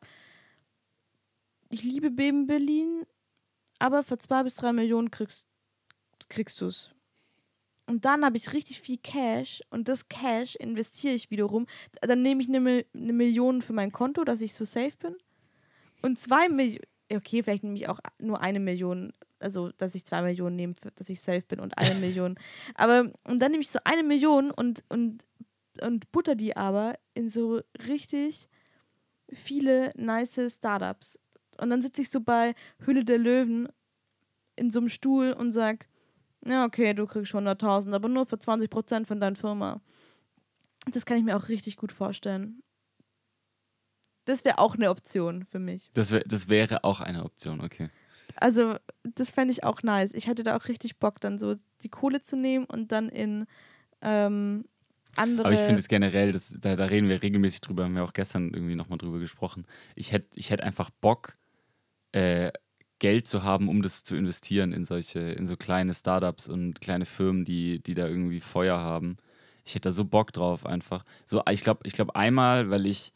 [1.70, 3.05] ich liebe Beben Berlin,
[3.78, 5.45] aber für 2 bis 3 Millionen kriegst,
[6.30, 6.91] kriegst du es.
[7.89, 11.65] Und dann habe ich richtig viel Cash und das Cash investiere ich wiederum.
[12.01, 15.15] Dann nehme ich eine, eine Million für mein Konto, dass ich so safe bin.
[16.03, 20.21] Und zwei Millionen, okay, vielleicht nehme ich auch nur eine Million, also dass ich zwei
[20.21, 22.36] Millionen nehme, dass ich safe bin und eine Million.
[22.75, 25.25] Aber und dann nehme ich so eine Million und, und,
[25.82, 28.49] und butter die aber in so richtig
[29.34, 31.19] viele nice Startups.
[31.59, 32.53] Und dann sitze ich so bei
[32.86, 33.67] Hülle der Löwen
[34.55, 35.88] in so einem Stuhl und sag,
[36.45, 39.81] ja, okay, du kriegst 100.000, aber nur für 20% von deiner Firma.
[40.91, 42.63] Das kann ich mir auch richtig gut vorstellen.
[44.25, 45.89] Das wäre auch eine Option für mich.
[45.93, 47.89] Das, wär, das wäre auch eine Option, okay.
[48.35, 50.11] Also, das fände ich auch nice.
[50.13, 53.45] Ich hätte da auch richtig Bock, dann so die Kohle zu nehmen und dann in
[54.01, 54.65] ähm,
[55.17, 55.45] andere.
[55.45, 58.13] Aber ich finde es generell, das, da, da reden wir regelmäßig drüber, haben wir auch
[58.13, 59.65] gestern irgendwie nochmal drüber gesprochen.
[59.95, 61.33] Ich hätte ich hätt einfach Bock,
[62.11, 62.51] äh,
[63.00, 67.06] Geld zu haben, um das zu investieren in solche, in so kleine Startups und kleine
[67.06, 69.18] Firmen, die, die da irgendwie Feuer haben.
[69.66, 71.04] Ich hätte da so Bock drauf einfach.
[71.26, 73.14] So, ich glaube, ich glaube einmal, weil ich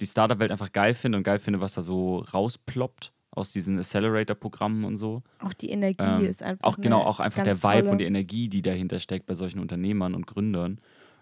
[0.00, 4.84] die Startup-Welt einfach geil finde und geil finde, was da so rausploppt aus diesen Accelerator-Programmen
[4.84, 5.22] und so.
[5.40, 6.66] auch die Energie Ähm, ist einfach.
[6.66, 7.90] auch genau, auch einfach der Vibe tolle.
[7.90, 10.80] und die Energie, die dahinter steckt bei solchen Unternehmern und Gründern.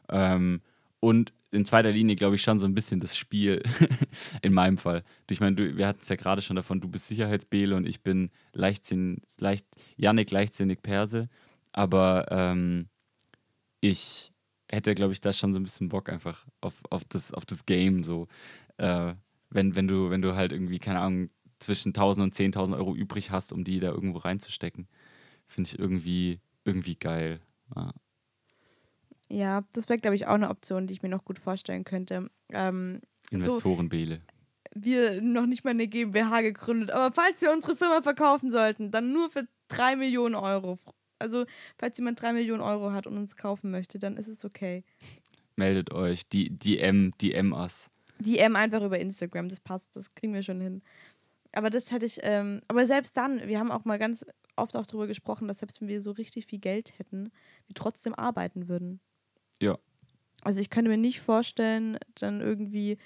[0.08, 0.60] Ähm,
[1.00, 3.62] und in zweiter Linie, glaube ich, schon so ein bisschen das Spiel,
[4.42, 5.02] in meinem Fall.
[5.30, 8.30] Ich meine, wir hatten es ja gerade schon davon, du bist Sicherheitsbele und ich bin
[8.52, 9.66] Leichtsinn, leicht,
[9.96, 11.28] Yannick leichtsinnig Perse.
[11.72, 12.88] Aber ähm,
[13.80, 14.32] ich
[14.68, 17.66] hätte, glaube ich, da schon so ein bisschen Bock einfach auf, auf, das, auf das
[17.66, 18.02] Game.
[18.04, 18.28] So.
[18.78, 19.14] Äh,
[19.50, 21.28] wenn, wenn, du, wenn du halt irgendwie, keine Ahnung,
[21.58, 24.88] zwischen 1000 und 10.000 Euro übrig hast, um die da irgendwo reinzustecken,
[25.46, 27.40] finde ich irgendwie, irgendwie geil.
[27.74, 27.92] Ja.
[29.28, 32.30] Ja, das wäre, glaube ich, auch eine Option, die ich mir noch gut vorstellen könnte.
[32.52, 33.00] Ähm,
[33.30, 34.20] Investorenbele.
[34.74, 39.12] wir noch nicht mal eine GmbH gegründet, aber falls wir unsere Firma verkaufen sollten, dann
[39.12, 40.78] nur für drei Millionen Euro.
[41.18, 41.46] Also,
[41.78, 44.84] falls jemand drei Millionen Euro hat und uns kaufen möchte, dann ist es okay.
[45.56, 47.90] Meldet euch, die DM, DM us.
[48.18, 50.82] DM einfach über Instagram, das passt, das kriegen wir schon hin.
[51.52, 54.84] Aber das hätte ich, ähm, aber selbst dann, wir haben auch mal ganz oft auch
[54.84, 57.30] darüber gesprochen, dass selbst wenn wir so richtig viel Geld hätten,
[57.66, 59.00] wir trotzdem arbeiten würden.
[59.60, 59.78] Ja.
[60.42, 62.98] Also ich könnte mir nicht vorstellen, dann irgendwie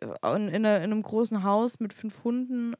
[0.00, 2.74] äh, in, in, einem großen Haus mit fünf Hunden,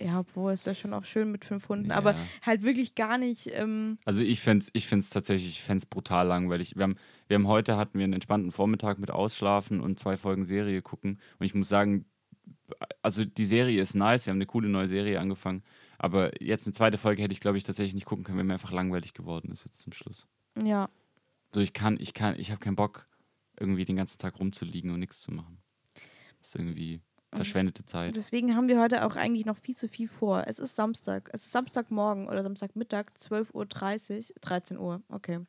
[0.00, 2.26] ja, obwohl ist das schon auch schön mit fünf Hunden, aber Ja.
[2.42, 6.26] halt wirklich gar nicht, ähm, Also ich fände es ich find's tatsächlich, ich fänd's brutal
[6.26, 6.76] langweilig.
[6.76, 6.96] Wir haben,
[7.28, 11.20] wir haben heute hatten wir einen entspannten Vormittag mit Ausschlafen und zwei Folgen Serie gucken.
[11.38, 12.06] Und ich muss sagen,
[13.02, 15.62] also die Serie ist nice, wir haben eine coole neue Serie angefangen.
[15.98, 18.52] Aber jetzt eine zweite Folge hätte ich, glaube ich, tatsächlich nicht gucken können, weil mir
[18.52, 20.26] einfach langweilig geworden ist jetzt zum Schluss.
[20.62, 20.88] ja,
[21.54, 23.08] So, ich kann, ich kann, ich habe keinen Bock,
[23.58, 25.62] irgendwie den ganzen Tag rumzuliegen und nichts zu machen.
[26.40, 27.00] Das ist irgendwie
[27.32, 28.14] verschwendete Zeit.
[28.14, 30.44] Deswegen haben wir heute auch eigentlich noch viel zu viel vor.
[30.46, 31.28] Es ist Samstag.
[31.32, 35.40] Es ist Samstagmorgen oder Samstagmittag, 12.30 Uhr, 13 Uhr, okay.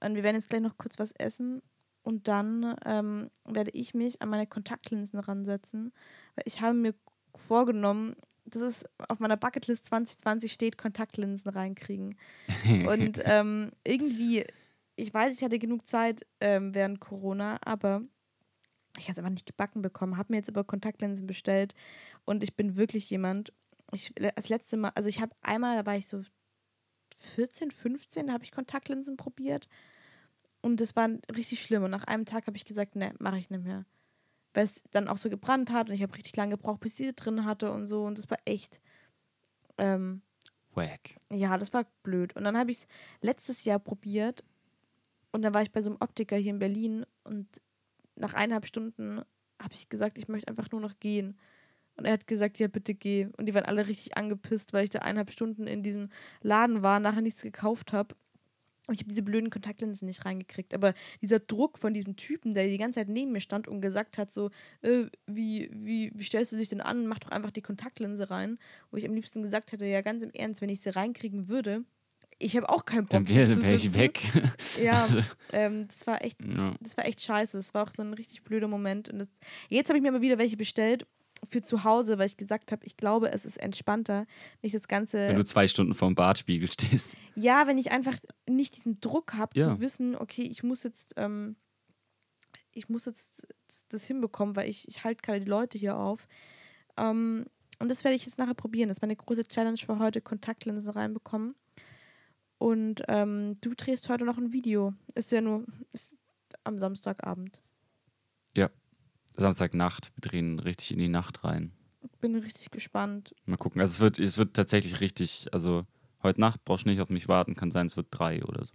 [0.00, 1.62] Und wir werden jetzt gleich noch kurz was essen
[2.02, 5.92] und dann ähm, werde ich mich an meine Kontaktlinsen ransetzen.
[6.36, 6.94] Weil ich habe mir
[7.34, 8.14] vorgenommen,
[8.46, 12.16] das ist auf meiner Bucketlist 2020 steht, Kontaktlinsen reinkriegen.
[12.88, 14.44] Und ähm, irgendwie,
[14.98, 18.02] ich weiß, ich hatte genug Zeit ähm, während Corona, aber
[18.96, 20.16] ich habe es einfach nicht gebacken bekommen.
[20.16, 21.74] Habe mir jetzt aber Kontaktlinsen bestellt
[22.24, 23.52] und ich bin wirklich jemand.
[23.92, 26.20] Ich das letzte Mal, also ich habe einmal, da war ich so
[27.36, 29.68] 14, 15, da habe ich Kontaktlinsen probiert
[30.60, 31.84] und das war richtig schlimm.
[31.84, 33.86] Und nach einem Tag habe ich gesagt, ne, mache ich nicht mehr.
[34.52, 37.06] weil es dann auch so gebrannt hat und ich habe richtig lange gebraucht, bis ich
[37.06, 38.04] sie drin hatte und so.
[38.04, 38.80] Und das war echt.
[39.78, 40.22] Ähm,
[40.74, 41.16] Wack.
[41.30, 42.34] ja, das war blöd.
[42.36, 42.86] Und dann habe ich es
[43.20, 44.44] letztes Jahr probiert
[45.32, 47.46] und dann war ich bei so einem Optiker hier in Berlin und
[48.16, 49.22] nach eineinhalb Stunden
[49.60, 51.38] habe ich gesagt, ich möchte einfach nur noch gehen.
[51.96, 53.26] Und er hat gesagt, ja, bitte geh.
[53.36, 56.10] Und die waren alle richtig angepisst, weil ich da eineinhalb Stunden in diesem
[56.42, 58.14] Laden war, nachher nichts gekauft habe.
[58.86, 60.74] Und ich habe diese blöden Kontaktlinsen nicht reingekriegt.
[60.74, 64.16] Aber dieser Druck von diesem Typen, der die ganze Zeit neben mir stand und gesagt
[64.16, 64.50] hat, so,
[64.82, 67.06] äh, wie, wie, wie stellst du dich denn an?
[67.06, 68.58] Mach doch einfach die Kontaktlinse rein.
[68.90, 71.84] Wo ich am liebsten gesagt hätte, ja, ganz im Ernst, wenn ich sie reinkriegen würde,
[72.38, 73.10] ich habe auch keinen Bock.
[73.10, 74.20] Dann wäre wär ich weg.
[74.82, 75.08] Ja,
[75.52, 76.74] ähm, das war echt ja.
[76.80, 77.56] das war echt scheiße.
[77.56, 79.08] Das war auch so ein richtig blöder Moment.
[79.08, 79.28] Und das,
[79.68, 81.06] jetzt habe ich mir mal wieder welche bestellt
[81.48, 84.26] für zu Hause, weil ich gesagt habe, ich glaube, es ist entspannter,
[84.60, 85.28] wenn ich das Ganze.
[85.28, 87.16] Wenn du zwei Stunden vorm Badspiegel stehst.
[87.34, 88.16] ja, wenn ich einfach
[88.48, 89.68] nicht diesen Druck habe, Ja.
[89.74, 91.56] zu wissen, okay, ich muss jetzt, ähm,
[92.72, 96.26] ich muss jetzt das, das hinbekommen, weil ich, ich halte gerade die Leute hier auf.
[96.96, 97.46] Ähm,
[97.80, 98.88] und das werde ich jetzt nachher probieren.
[98.88, 101.54] Das ist meine große Challenge für heute, Kontaktlinsen reinbekommen.
[102.58, 104.94] Und ähm, du drehst heute noch ein Video.
[105.14, 106.16] Ist ja nur ist
[106.64, 107.62] am Samstagabend.
[109.38, 110.12] Samstagnacht.
[110.16, 111.72] Wir drehen richtig in die Nacht rein.
[112.20, 113.34] Bin richtig gespannt.
[113.46, 113.80] Mal gucken.
[113.80, 115.82] Also es wird, es wird tatsächlich richtig, also
[116.22, 118.74] heute Nacht brauchst du nicht auf mich warten, kann sein, es wird drei oder so.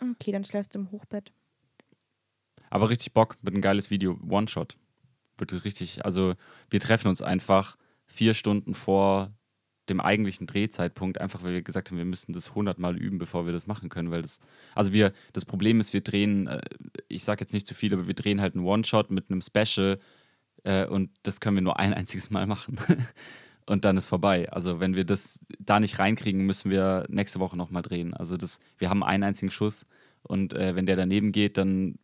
[0.00, 1.32] Okay, dann schläfst du im Hochbett.
[2.70, 4.18] Aber richtig Bock, wird ein geiles Video.
[4.28, 4.76] One-Shot.
[5.38, 6.34] Wird richtig, also
[6.70, 7.76] wir treffen uns einfach
[8.06, 9.32] vier Stunden vor
[9.88, 13.52] dem eigentlichen Drehzeitpunkt, einfach weil wir gesagt haben, wir müssen das hundertmal üben, bevor wir
[13.52, 14.40] das machen können, weil das,
[14.74, 16.60] also wir, das Problem ist, wir drehen, äh,
[17.08, 19.98] ich sag jetzt nicht zu viel, aber wir drehen halt einen One-Shot mit einem Special
[20.64, 22.78] äh, und das können wir nur ein einziges Mal machen.
[23.66, 24.50] und dann ist vorbei.
[24.52, 28.14] Also wenn wir das da nicht reinkriegen, müssen wir nächste Woche nochmal drehen.
[28.14, 29.86] Also das, wir haben einen einzigen Schuss
[30.22, 31.98] und äh, wenn der daneben geht, dann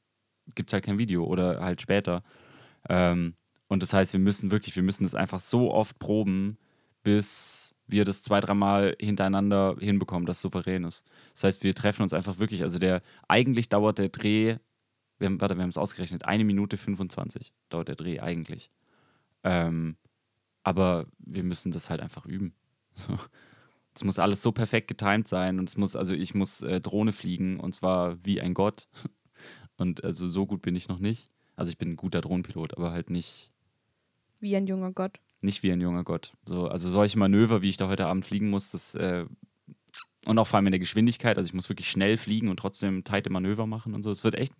[0.54, 2.22] gibt es halt kein Video oder halt später.
[2.88, 3.34] Ähm,
[3.68, 6.58] und das heißt, wir müssen wirklich, wir müssen das einfach so oft proben,
[7.08, 11.06] bis wir das zwei, dreimal hintereinander hinbekommen, das souverän ist.
[11.32, 14.58] Das heißt, wir treffen uns einfach wirklich, also der, eigentlich dauert der Dreh,
[15.18, 18.70] wir haben, warte, wir haben es ausgerechnet, eine Minute 25 dauert der Dreh eigentlich.
[19.42, 19.96] Ähm,
[20.64, 22.54] aber wir müssen das halt einfach üben.
[23.94, 27.12] Es muss alles so perfekt getimed sein und es muss, also ich muss äh, Drohne
[27.12, 28.86] fliegen und zwar wie ein Gott.
[29.76, 31.32] Und also so gut bin ich noch nicht.
[31.56, 33.50] Also ich bin ein guter Drohnenpilot, aber halt nicht,
[34.38, 35.18] Wie ein junger Gott.
[35.40, 36.32] Nicht wie ein junger Gott.
[36.44, 39.26] So, also solche Manöver, wie ich da heute Abend fliegen muss, das äh,
[40.28, 43.02] und auch vor allem in der Geschwindigkeit, also ich muss wirklich schnell fliegen und trotzdem
[43.04, 44.10] tighte Manöver machen und so.
[44.10, 44.52] Es wird echt.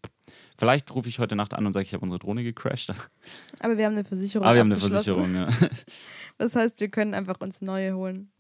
[0.57, 2.91] Vielleicht rufe ich heute Nacht an und sage, ich habe unsere Drohne gecrashed.
[3.61, 4.47] Aber wir haben eine Versicherung.
[4.47, 4.81] Aber wir haben eine.
[4.81, 5.49] Versicherung, ja.
[6.39, 8.31] Das heißt, wir können einfach uns neue holen.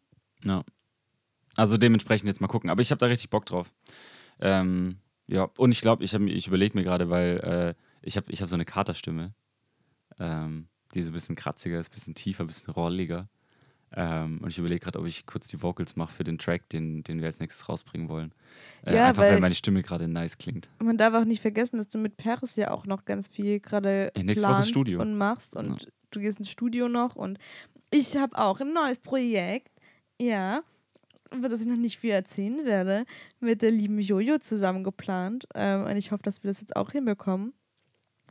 [0.44, 0.62] ja.
[1.56, 2.70] Also dementsprechend jetzt mal gucken.
[2.70, 3.72] Aber ich habe da richtig Bock drauf.
[4.38, 8.30] Ähm, ja, und ich glaube, ich, hab ich überlege mir gerade, weil äh, ich habe
[8.30, 9.34] ich hab so eine Katerstimme,
[10.20, 13.28] ähm, die so ein bisschen kratziger ist, ein bisschen tiefer, ein bisschen rolliger.
[13.90, 17.02] Ähm, und ich überlege gerade, ob ich kurz die Vocals mache für den Track, den,
[17.04, 18.32] den wir als nächstes rausbringen wollen.
[18.84, 20.68] Äh, Ja, einfach weil, weil- meine Stimme gerade nice klingt.
[20.78, 24.12] Man darf auch nicht vergessen, dass du mit Paris ja auch noch ganz viel gerade
[24.14, 25.00] Ja, planst Studio.
[25.00, 27.38] und machst und du gehst ins Studio noch und
[27.90, 29.72] ich habe auch ein neues Projekt,
[30.20, 30.60] ja,
[31.34, 33.04] über das ich noch nicht viel erzählen werde,
[33.40, 36.92] mit der lieben Jojo zusammen geplant ähm, und ich hoffe, dass wir das jetzt auch
[36.92, 37.54] hinbekommen,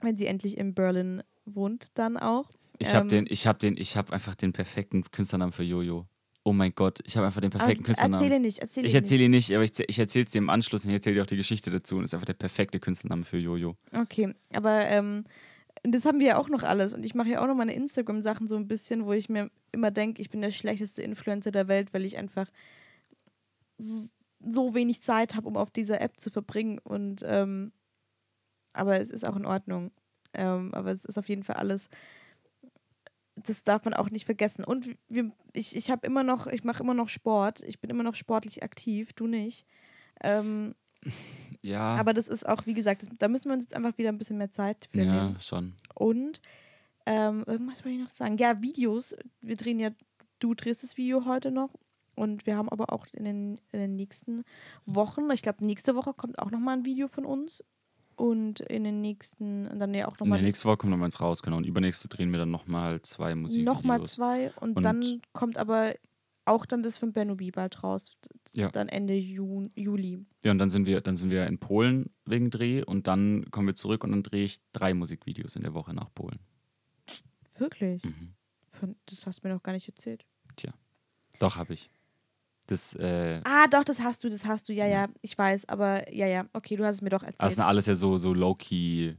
[0.02, 2.50] wenn sie endlich in Berlin wohnt dann auch.
[2.80, 6.06] Ich habe Ähm, den, ich habe den, ich habe einfach den perfekten Künstlernamen für Jojo.
[6.44, 8.24] Oh mein Gott, ich habe einfach den aber perfekten Künstlernamen.
[8.24, 10.86] erzähle nicht, erzähle Ich erzähle ihn nicht, aber ich, ich erzähle es dir im Anschluss
[10.86, 13.38] und ich erzähle dir auch die Geschichte dazu und ist einfach der perfekte Künstlername für
[13.38, 13.76] Jojo.
[13.92, 15.26] Okay, aber ähm,
[15.84, 18.48] das haben wir ja auch noch alles und ich mache ja auch noch meine Instagram-Sachen
[18.48, 21.94] so ein bisschen, wo ich mir immer denke, ich bin der schlechteste Influencer der Welt,
[21.94, 22.48] weil ich einfach
[23.78, 24.08] so,
[24.40, 27.72] so wenig Zeit habe, um auf dieser App zu verbringen und ähm,
[28.74, 29.92] aber es ist auch in Ordnung.
[30.34, 31.90] Ähm, aber es ist auf jeden Fall alles,
[33.36, 34.64] das darf man auch nicht vergessen.
[34.64, 38.04] Und wir, ich, ich habe immer noch, ich mache immer noch Sport, ich bin immer
[38.04, 39.66] noch sportlich aktiv, du nicht.
[40.22, 40.76] Ähm,
[41.64, 44.10] Ja, aber das ist auch, wie gesagt, das, da müssen wir uns jetzt einfach wieder
[44.10, 45.40] ein bisschen mehr Zeit für ja, nehmen.
[45.40, 45.74] schon.
[45.96, 46.42] Und
[47.06, 48.38] ähm, irgendwas wollte ich noch sagen.
[48.38, 49.16] Ja, Videos.
[49.42, 49.92] Wir drehen ja,
[50.40, 51.72] du drehst das Video heute noch.
[52.16, 54.44] Und wir haben aber auch in den, in den nächsten
[54.86, 57.64] Wochen, ich glaube, nächste Woche kommt auch nochmal ein Video von uns.
[58.18, 61.00] Und in den nächsten, und dann ja auch In nochmal der nächsten Woche kommt noch
[61.06, 61.58] eins raus, genau.
[61.58, 63.76] Und übernächste drehen wir dann nochmal zwei Musikvideos.
[63.76, 64.52] nochmal zwei.
[64.60, 65.94] Und, Und- dann kommt aber
[66.46, 68.18] auch dann das von Benubi bald raus.
[68.54, 68.70] Ja.
[68.70, 70.26] Dann Ende Ju Juli.
[70.44, 73.68] Ja, und dann sind wir, dann sind wir in Polen wegen Dreh und dann kommen
[73.68, 76.40] wir zurück und dann drehe ich drei Musikvideos in der Woche nach Polen.
[77.58, 78.04] Wirklich?
[78.04, 78.34] Mhm.
[78.70, 80.26] Von, das hast du mir noch gar nicht erzählt.
[81.40, 81.88] Doch, habe ich.
[82.68, 86.12] Das, äh, Ah, doch, das hast du, das hast du, ja, ja, ich weiß, aber
[86.14, 87.54] ja, ja, okay, du hast es mir doch das erzählt.
[87.54, 89.16] sind alles ja so, so low-key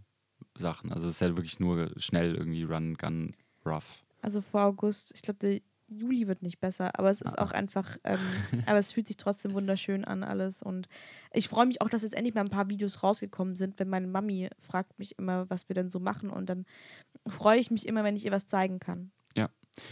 [0.57, 0.93] Sachen.
[0.93, 3.35] Also es ist ja wirklich nur schnell irgendwie Run, Gun,
[3.65, 4.05] Rough.
[4.21, 7.43] Also vor August, ich glaube, der Juli wird nicht besser, aber es ist Ah.
[7.45, 8.19] auch einfach, ähm,
[8.67, 10.87] aber es fühlt sich trotzdem wunderschön an alles und
[11.33, 14.07] ich freue mich auch, dass jetzt endlich mal ein paar Videos rausgekommen sind, wenn meine
[14.07, 16.67] Mami fragt mich immer, was wir denn so machen und dann
[17.27, 19.11] freue ich mich immer, wenn ich ihr was zeigen kann.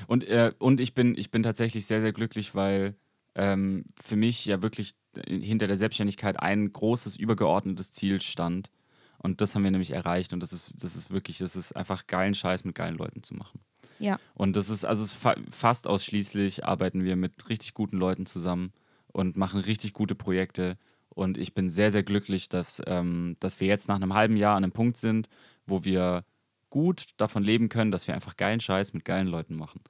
[0.09, 2.97] Und, äh, und ich, bin, ich bin tatsächlich sehr, sehr glücklich, weil
[3.37, 4.95] ähm, für mich ja wirklich
[5.27, 8.71] hinter der Selbstständigkeit ein großes, übergeordnetes Ziel stand.
[9.19, 10.33] Und das haben wir nämlich erreicht.
[10.33, 13.35] Und das ist, das ist wirklich, das ist einfach geilen Scheiß mit geilen Leuten zu
[13.35, 13.61] machen.
[13.99, 14.19] Ja.
[14.35, 18.73] Und das ist, also es fa fast ausschließlich arbeiten wir mit richtig guten Leuten zusammen
[19.09, 20.77] und machen richtig gute Projekte.
[21.09, 24.57] Und ich bin sehr, sehr glücklich, dass, ähm, dass wir jetzt nach einem halben Jahr
[24.57, 25.29] an einem Punkt sind,
[25.67, 26.25] wo wir
[26.69, 29.81] gut davon leben können, dass wir einfach geilen Scheiß mit geilen Leuten machen.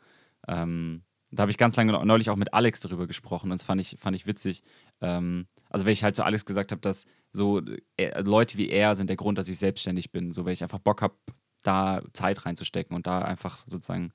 [0.47, 1.03] Ähm,
[1.37, 3.97] da habe ich ganz lange neulich auch mit Alex darüber gesprochen und das fand ich,
[3.99, 4.63] fand ich witzig.
[5.01, 7.61] Ähm, also, weil ich halt zu Alex gesagt habe, dass so
[7.97, 10.33] äh, Leute wie er sind der Grund, dass ich selbstständig bin.
[10.33, 11.15] So, weil ich einfach Bock habe,
[11.63, 14.13] da Zeit reinzustecken und da einfach sozusagen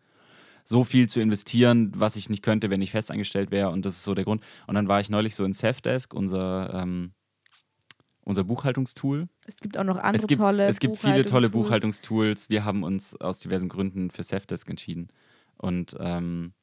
[0.63, 3.69] so viel zu investieren, was ich nicht könnte, wenn ich festangestellt wäre.
[3.69, 4.43] Und das ist so der Grund.
[4.67, 7.11] Und dann war ich neulich so in Safdesk, unser, ähm,
[8.23, 9.27] unser Buchhaltungstool.
[9.45, 12.47] Es gibt auch noch andere Es gibt, tolle es gibt viele tolle Buchhaltungstools.
[12.47, 12.49] Buchhaltungstools.
[12.49, 15.09] Wir haben uns aus diversen Gründen für Safdesk entschieden.
[15.57, 16.53] Und ähm,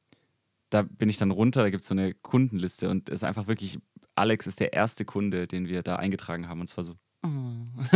[0.69, 3.47] da bin ich dann runter, da gibt es so eine Kundenliste und es ist einfach
[3.47, 3.79] wirklich,
[4.15, 6.61] Alex ist der erste Kunde, den wir da eingetragen haben.
[6.61, 6.95] Und zwar so.
[7.23, 7.27] oh.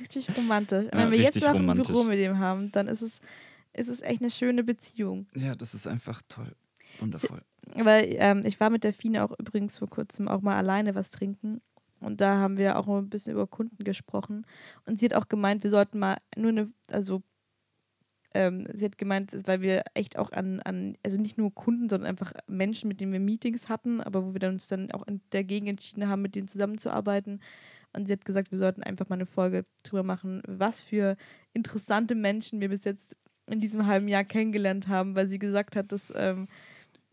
[0.00, 0.84] Richtig romantisch.
[0.84, 1.66] Und Ja, wenn wir jetzt noch ein.
[1.76, 3.20] Büro mit ihm haben, dann ist es,
[3.72, 5.26] ist es echt eine schöne Beziehung.
[5.34, 6.54] ja, das ist einfach toll.
[7.00, 7.42] Wundervoll.
[7.74, 11.10] Weil ähm, ich war mit der Fine auch übrigens vor kurzem auch mal alleine was
[11.10, 11.60] trinken.
[12.00, 14.44] Und da haben wir auch ein bisschen über Kunden gesprochen.
[14.86, 17.22] Und sie hat auch gemeint, wir sollten mal nur eine, also
[18.34, 22.08] ähm, sie hat gemeint, weil wir echt auch an, an, also nicht nur Kunden, sondern
[22.08, 25.66] einfach Menschen, mit denen wir Meetings hatten, aber wo wir dann uns dann auch dagegen
[25.66, 27.40] entschieden haben, mit denen zusammenzuarbeiten.
[27.92, 31.16] Und sie hat gesagt, wir sollten einfach mal eine Folge drüber machen, was für
[31.52, 33.16] interessante Menschen wir bis jetzt
[33.46, 36.48] in diesem halben Jahr kennengelernt haben, weil sie gesagt hat, dass ähm,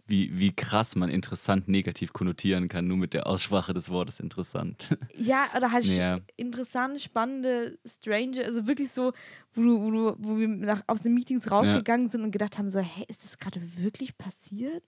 [0.09, 4.89] Wie, wie krass man interessant negativ konnotieren kann, nur mit der Aussprache des Wortes interessant.
[5.15, 6.19] Ja, oder halt Ja.
[6.37, 9.11] interessante, spannende, strange, also wirklich so,
[9.53, 12.69] wo, du, wo, du, wo wir nach, aus den Meetings rausgegangen sind und gedacht haben,
[12.69, 14.83] so, hey, ist das gerade wirklich passiert?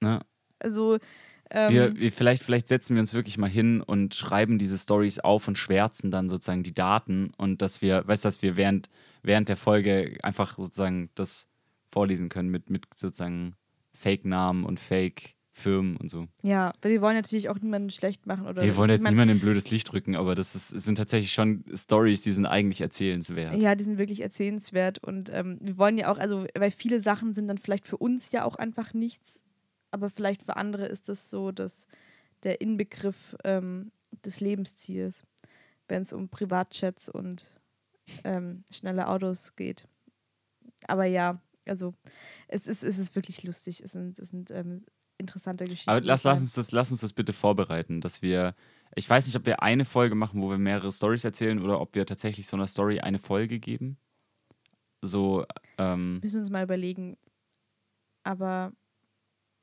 [0.00, 0.20] ne?
[0.60, 0.98] Also,
[1.50, 5.18] ähm, Wir, wir, vielleicht, vielleicht setzen wir uns wirklich mal hin und schreiben diese Stories
[5.18, 8.88] auf und schwärzen dann sozusagen die Daten und dass wir, weißt du, dass wir während,
[9.22, 11.48] während der Folge einfach sozusagen das
[11.90, 13.56] vorlesen können mit, mit sozusagen
[13.94, 16.26] Fake-Namen und Fake-Firmen und so.
[16.42, 18.46] ja, weil wir wollen natürlich auch niemanden schlecht machen.
[18.46, 21.32] Oder wir wollen jetzt mein, niemandem ein blödes Licht drücken, aber das ist, sind tatsächlich
[21.32, 23.54] schon Stories, die sind eigentlich erzählenswert.
[23.54, 27.34] Ja, die sind wirklich erzählenswert und ähm, wir wollen ja auch, also, weil viele Sachen
[27.34, 29.42] sind dann vielleicht für uns ja auch einfach nichts,
[29.90, 31.86] aber vielleicht für andere ist das so, dass
[32.42, 33.92] der Inbegriff ähm,
[34.24, 35.24] des Lebensziels,
[35.88, 37.54] wenn es um Privatchats und
[38.24, 39.88] ähm, schnelle Autos geht.
[40.86, 41.94] Aber ja, also
[42.48, 43.80] es ist, es ist wirklich lustig.
[43.82, 44.82] Es sind, es sind ähm,
[45.18, 45.90] interessante Geschichten.
[45.90, 48.54] Aber lass, lass, uns das, lass uns das bitte vorbereiten, dass wir,
[48.94, 51.94] ich weiß nicht, ob wir eine Folge machen, wo wir mehrere Stories erzählen oder ob
[51.94, 53.98] wir tatsächlich so einer Story eine Folge geben.
[55.02, 55.44] So,
[55.78, 57.16] ähm, Müssen wir uns mal überlegen.
[58.22, 58.72] Aber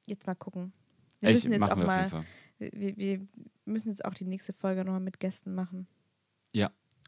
[0.06, 0.72] jetzt mal gucken.
[1.20, 2.26] Wir ich, müssen jetzt auch mal
[2.60, 3.28] wir, wir
[3.66, 5.88] müssen jetzt auch die nächste Folge nochmal mit Gästen machen.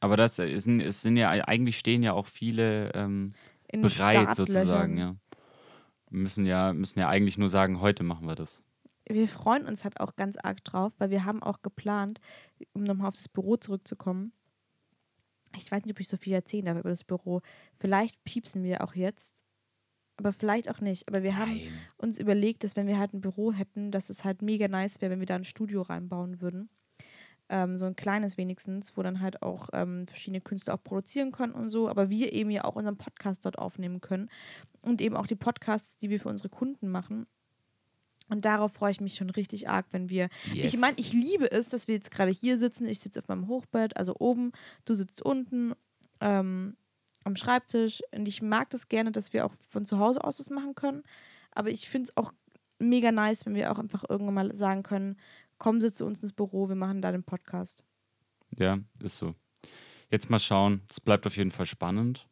[0.03, 3.33] Aber das äh, es sind, es sind ja, eigentlich stehen ja auch viele ähm,
[3.73, 5.15] In bereit sozusagen, ja.
[6.09, 8.63] Wir müssen ja, müssen ja eigentlich nur sagen, heute machen wir das.
[9.09, 12.21] Wir freuen uns halt auch ganz arg drauf, weil wir haben auch geplant,
[12.73, 14.31] um nochmal auf das Büro zurückzukommen.
[15.57, 17.41] Ich weiß nicht, ob ich so viel erzählen darf über das Büro.
[17.79, 19.43] Vielleicht piepsen wir auch jetzt,
[20.17, 21.07] aber vielleicht auch nicht.
[21.07, 21.59] Aber wir haben
[21.97, 25.11] uns überlegt, dass wenn wir halt ein Büro hätten, dass es halt mega nice wäre,
[25.11, 26.69] wenn wir da ein Studio reinbauen würden.
[27.53, 31.53] Ähm, so ein kleines wenigstens, wo dann halt auch ähm, verschiedene Künstler auch produzieren können
[31.53, 34.31] und so, aber wir eben ja auch unseren Podcast dort aufnehmen können
[34.81, 37.27] und eben auch die Podcasts, die wir für unsere Kunden machen.
[38.27, 40.29] Und darauf freue ich mich schon richtig arg, wenn wir.
[40.65, 42.87] Ich meine, ich liebe es, dass wir jetzt gerade hier sitzen.
[42.87, 44.51] Ich sitze auf meinem Hochbett, also oben,
[44.85, 45.73] du sitzt unten
[46.21, 46.75] ähm,
[47.23, 48.01] am Schreibtisch.
[48.15, 51.03] Und ich mag das gerne, dass wir auch von zu Hause aus das machen können.
[51.51, 52.33] Aber ich finde es auch
[52.79, 55.17] mega nice, wenn wir auch einfach irgendwann mal sagen können,
[55.63, 57.85] komm, sitze zu uns ins Büro, wir machen da den Podcast.
[58.57, 59.33] Ja, ist so.
[60.11, 60.81] Jetzt mal schauen.
[60.89, 62.27] Es bleibt auf jeden Fall spannend.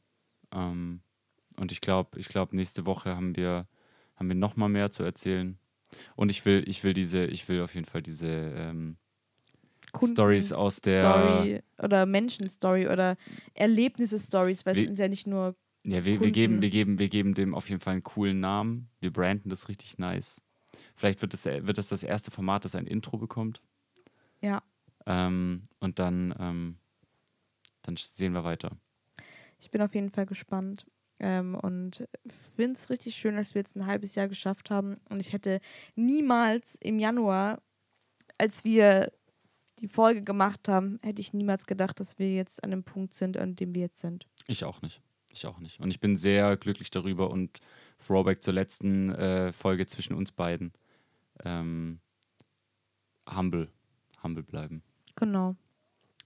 [0.53, 0.99] Ähm,
[1.55, 3.67] und ich glaube, ich glaube, nächste Woche haben wir,
[4.17, 5.57] haben wir noch mal mehr zu erzählen.
[6.17, 8.97] Und ich will, ich will diese, ich will auf jeden Fall diese ähm,
[10.03, 13.15] Stories aus der- Story oder Menschen-Story oder
[13.53, 15.55] Erlebnisse-Stories, weil es sind ja nicht nur
[15.85, 18.89] Ja, wir, wir, geben, wir, geben, wir geben dem auf jeden Fall einen coolen Namen.
[18.99, 20.41] Wir branden das richtig nice.
[21.01, 23.59] Vielleicht wird das, wird das das erste Format, das ein Intro bekommt.
[24.39, 24.61] Ja.
[25.07, 26.77] Ähm, und dann, ähm,
[27.81, 28.77] dann sehen wir weiter.
[29.57, 30.85] Ich bin auf jeden Fall gespannt.
[31.17, 32.07] Ähm, und
[32.55, 34.97] finde es richtig schön, dass wir jetzt ein halbes Jahr geschafft haben.
[35.09, 35.59] Und ich hätte
[35.95, 37.63] niemals im Januar,
[38.37, 39.11] als wir
[39.79, 43.37] die Folge gemacht haben, hätte ich niemals gedacht, dass wir jetzt an dem Punkt sind,
[43.37, 44.27] an dem wir jetzt sind.
[44.45, 45.01] Ich auch nicht.
[45.33, 45.79] Ich auch nicht.
[45.79, 47.59] Und ich bin sehr glücklich darüber und
[48.05, 50.73] Throwback zur letzten äh, Folge zwischen uns beiden.
[51.45, 51.99] Ähm,
[53.29, 53.69] humble.
[54.23, 54.83] Humble bleiben.
[55.15, 55.55] Genau.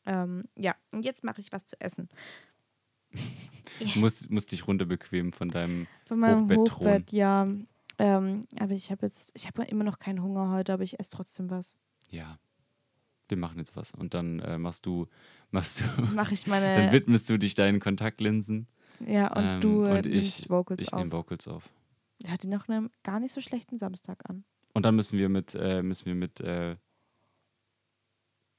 [0.06, 2.08] Ähm, ja, und jetzt mache ich was zu essen.
[3.94, 6.88] Du musst, musst dich runterbequemen von deinem Von meinem Hochbettthron.
[6.88, 7.48] Hochbett, ja.
[7.98, 11.10] Ähm, aber ich habe jetzt, ich habe immer noch keinen Hunger heute, aber ich esse
[11.12, 11.76] trotzdem was.
[12.10, 12.40] Ja.
[13.28, 13.94] Wir machen jetzt was.
[13.94, 15.08] Und dann äh, machst du,
[15.52, 18.68] machst du, Mache ich dann meine, widmest du dich deinen Kontaktlinsen.
[19.06, 21.00] ja, und ähm, du äh, und ich- Vocals Ich auf.
[21.00, 21.70] nehme Vocals auf.
[22.22, 24.46] Der hatte noch einen gar nicht so schlechten Samstag an.
[24.76, 26.76] Und dann müssen wir mit, äh, müssen wir mit äh,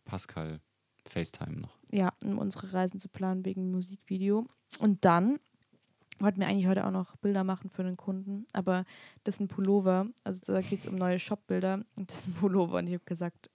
[0.07, 0.61] Pascal
[1.05, 1.77] FaceTime noch.
[1.91, 4.47] Ja, um unsere Reisen zu planen wegen Musikvideo.
[4.79, 5.39] Und dann
[6.19, 8.87] wollten wir eigentlich heute auch noch Bilder machen für einen Kunden, aber
[9.25, 10.07] das ist ein Pullover.
[10.25, 11.85] Also da geht es um neue Shopbilder.
[11.97, 12.79] Das ist ein Pullover.
[12.79, 13.51] Und ich habe gesagt,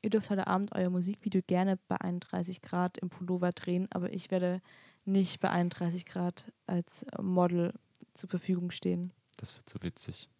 [0.00, 4.30] ihr dürft heute Abend euer Musikvideo gerne bei 31 Grad im Pullover drehen, aber ich
[4.30, 4.62] werde
[5.04, 7.74] nicht bei 31 Grad als Model
[8.14, 9.12] zur Verfügung stehen.
[9.36, 10.30] Das wird so witzig.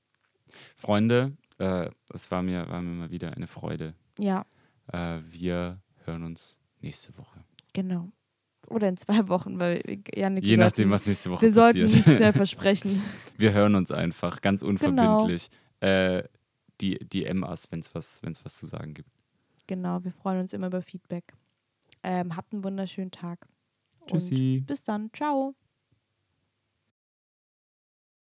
[0.76, 3.94] Freunde, äh, es war mir, war mir mal wieder eine Freude.
[4.18, 4.44] Ja,
[4.92, 7.44] Äh, wir hören uns nächste Woche.
[7.72, 8.10] genau.
[8.68, 9.82] Oder in zwei Wochen, weil
[10.14, 12.06] Janik Je wir nachdem, sollten, was nächste Woche wir sollten passiert.
[12.06, 13.02] nichts mehr versprechen.
[13.36, 14.70] wir hören uns einfach, ganz Genau.
[14.70, 15.50] unverbindlich.
[15.80, 16.22] Äh,
[16.80, 19.10] die, die MAs, wenn es was, wenn's was zu sagen gibt.
[19.66, 21.34] Genau, wir freuen uns immer über Feedback.
[22.02, 23.46] Ähm, habt einen wunderschönen Tag.
[24.00, 24.62] Und Tschüssi.
[24.66, 25.10] bis dann.
[25.12, 25.54] Ciao.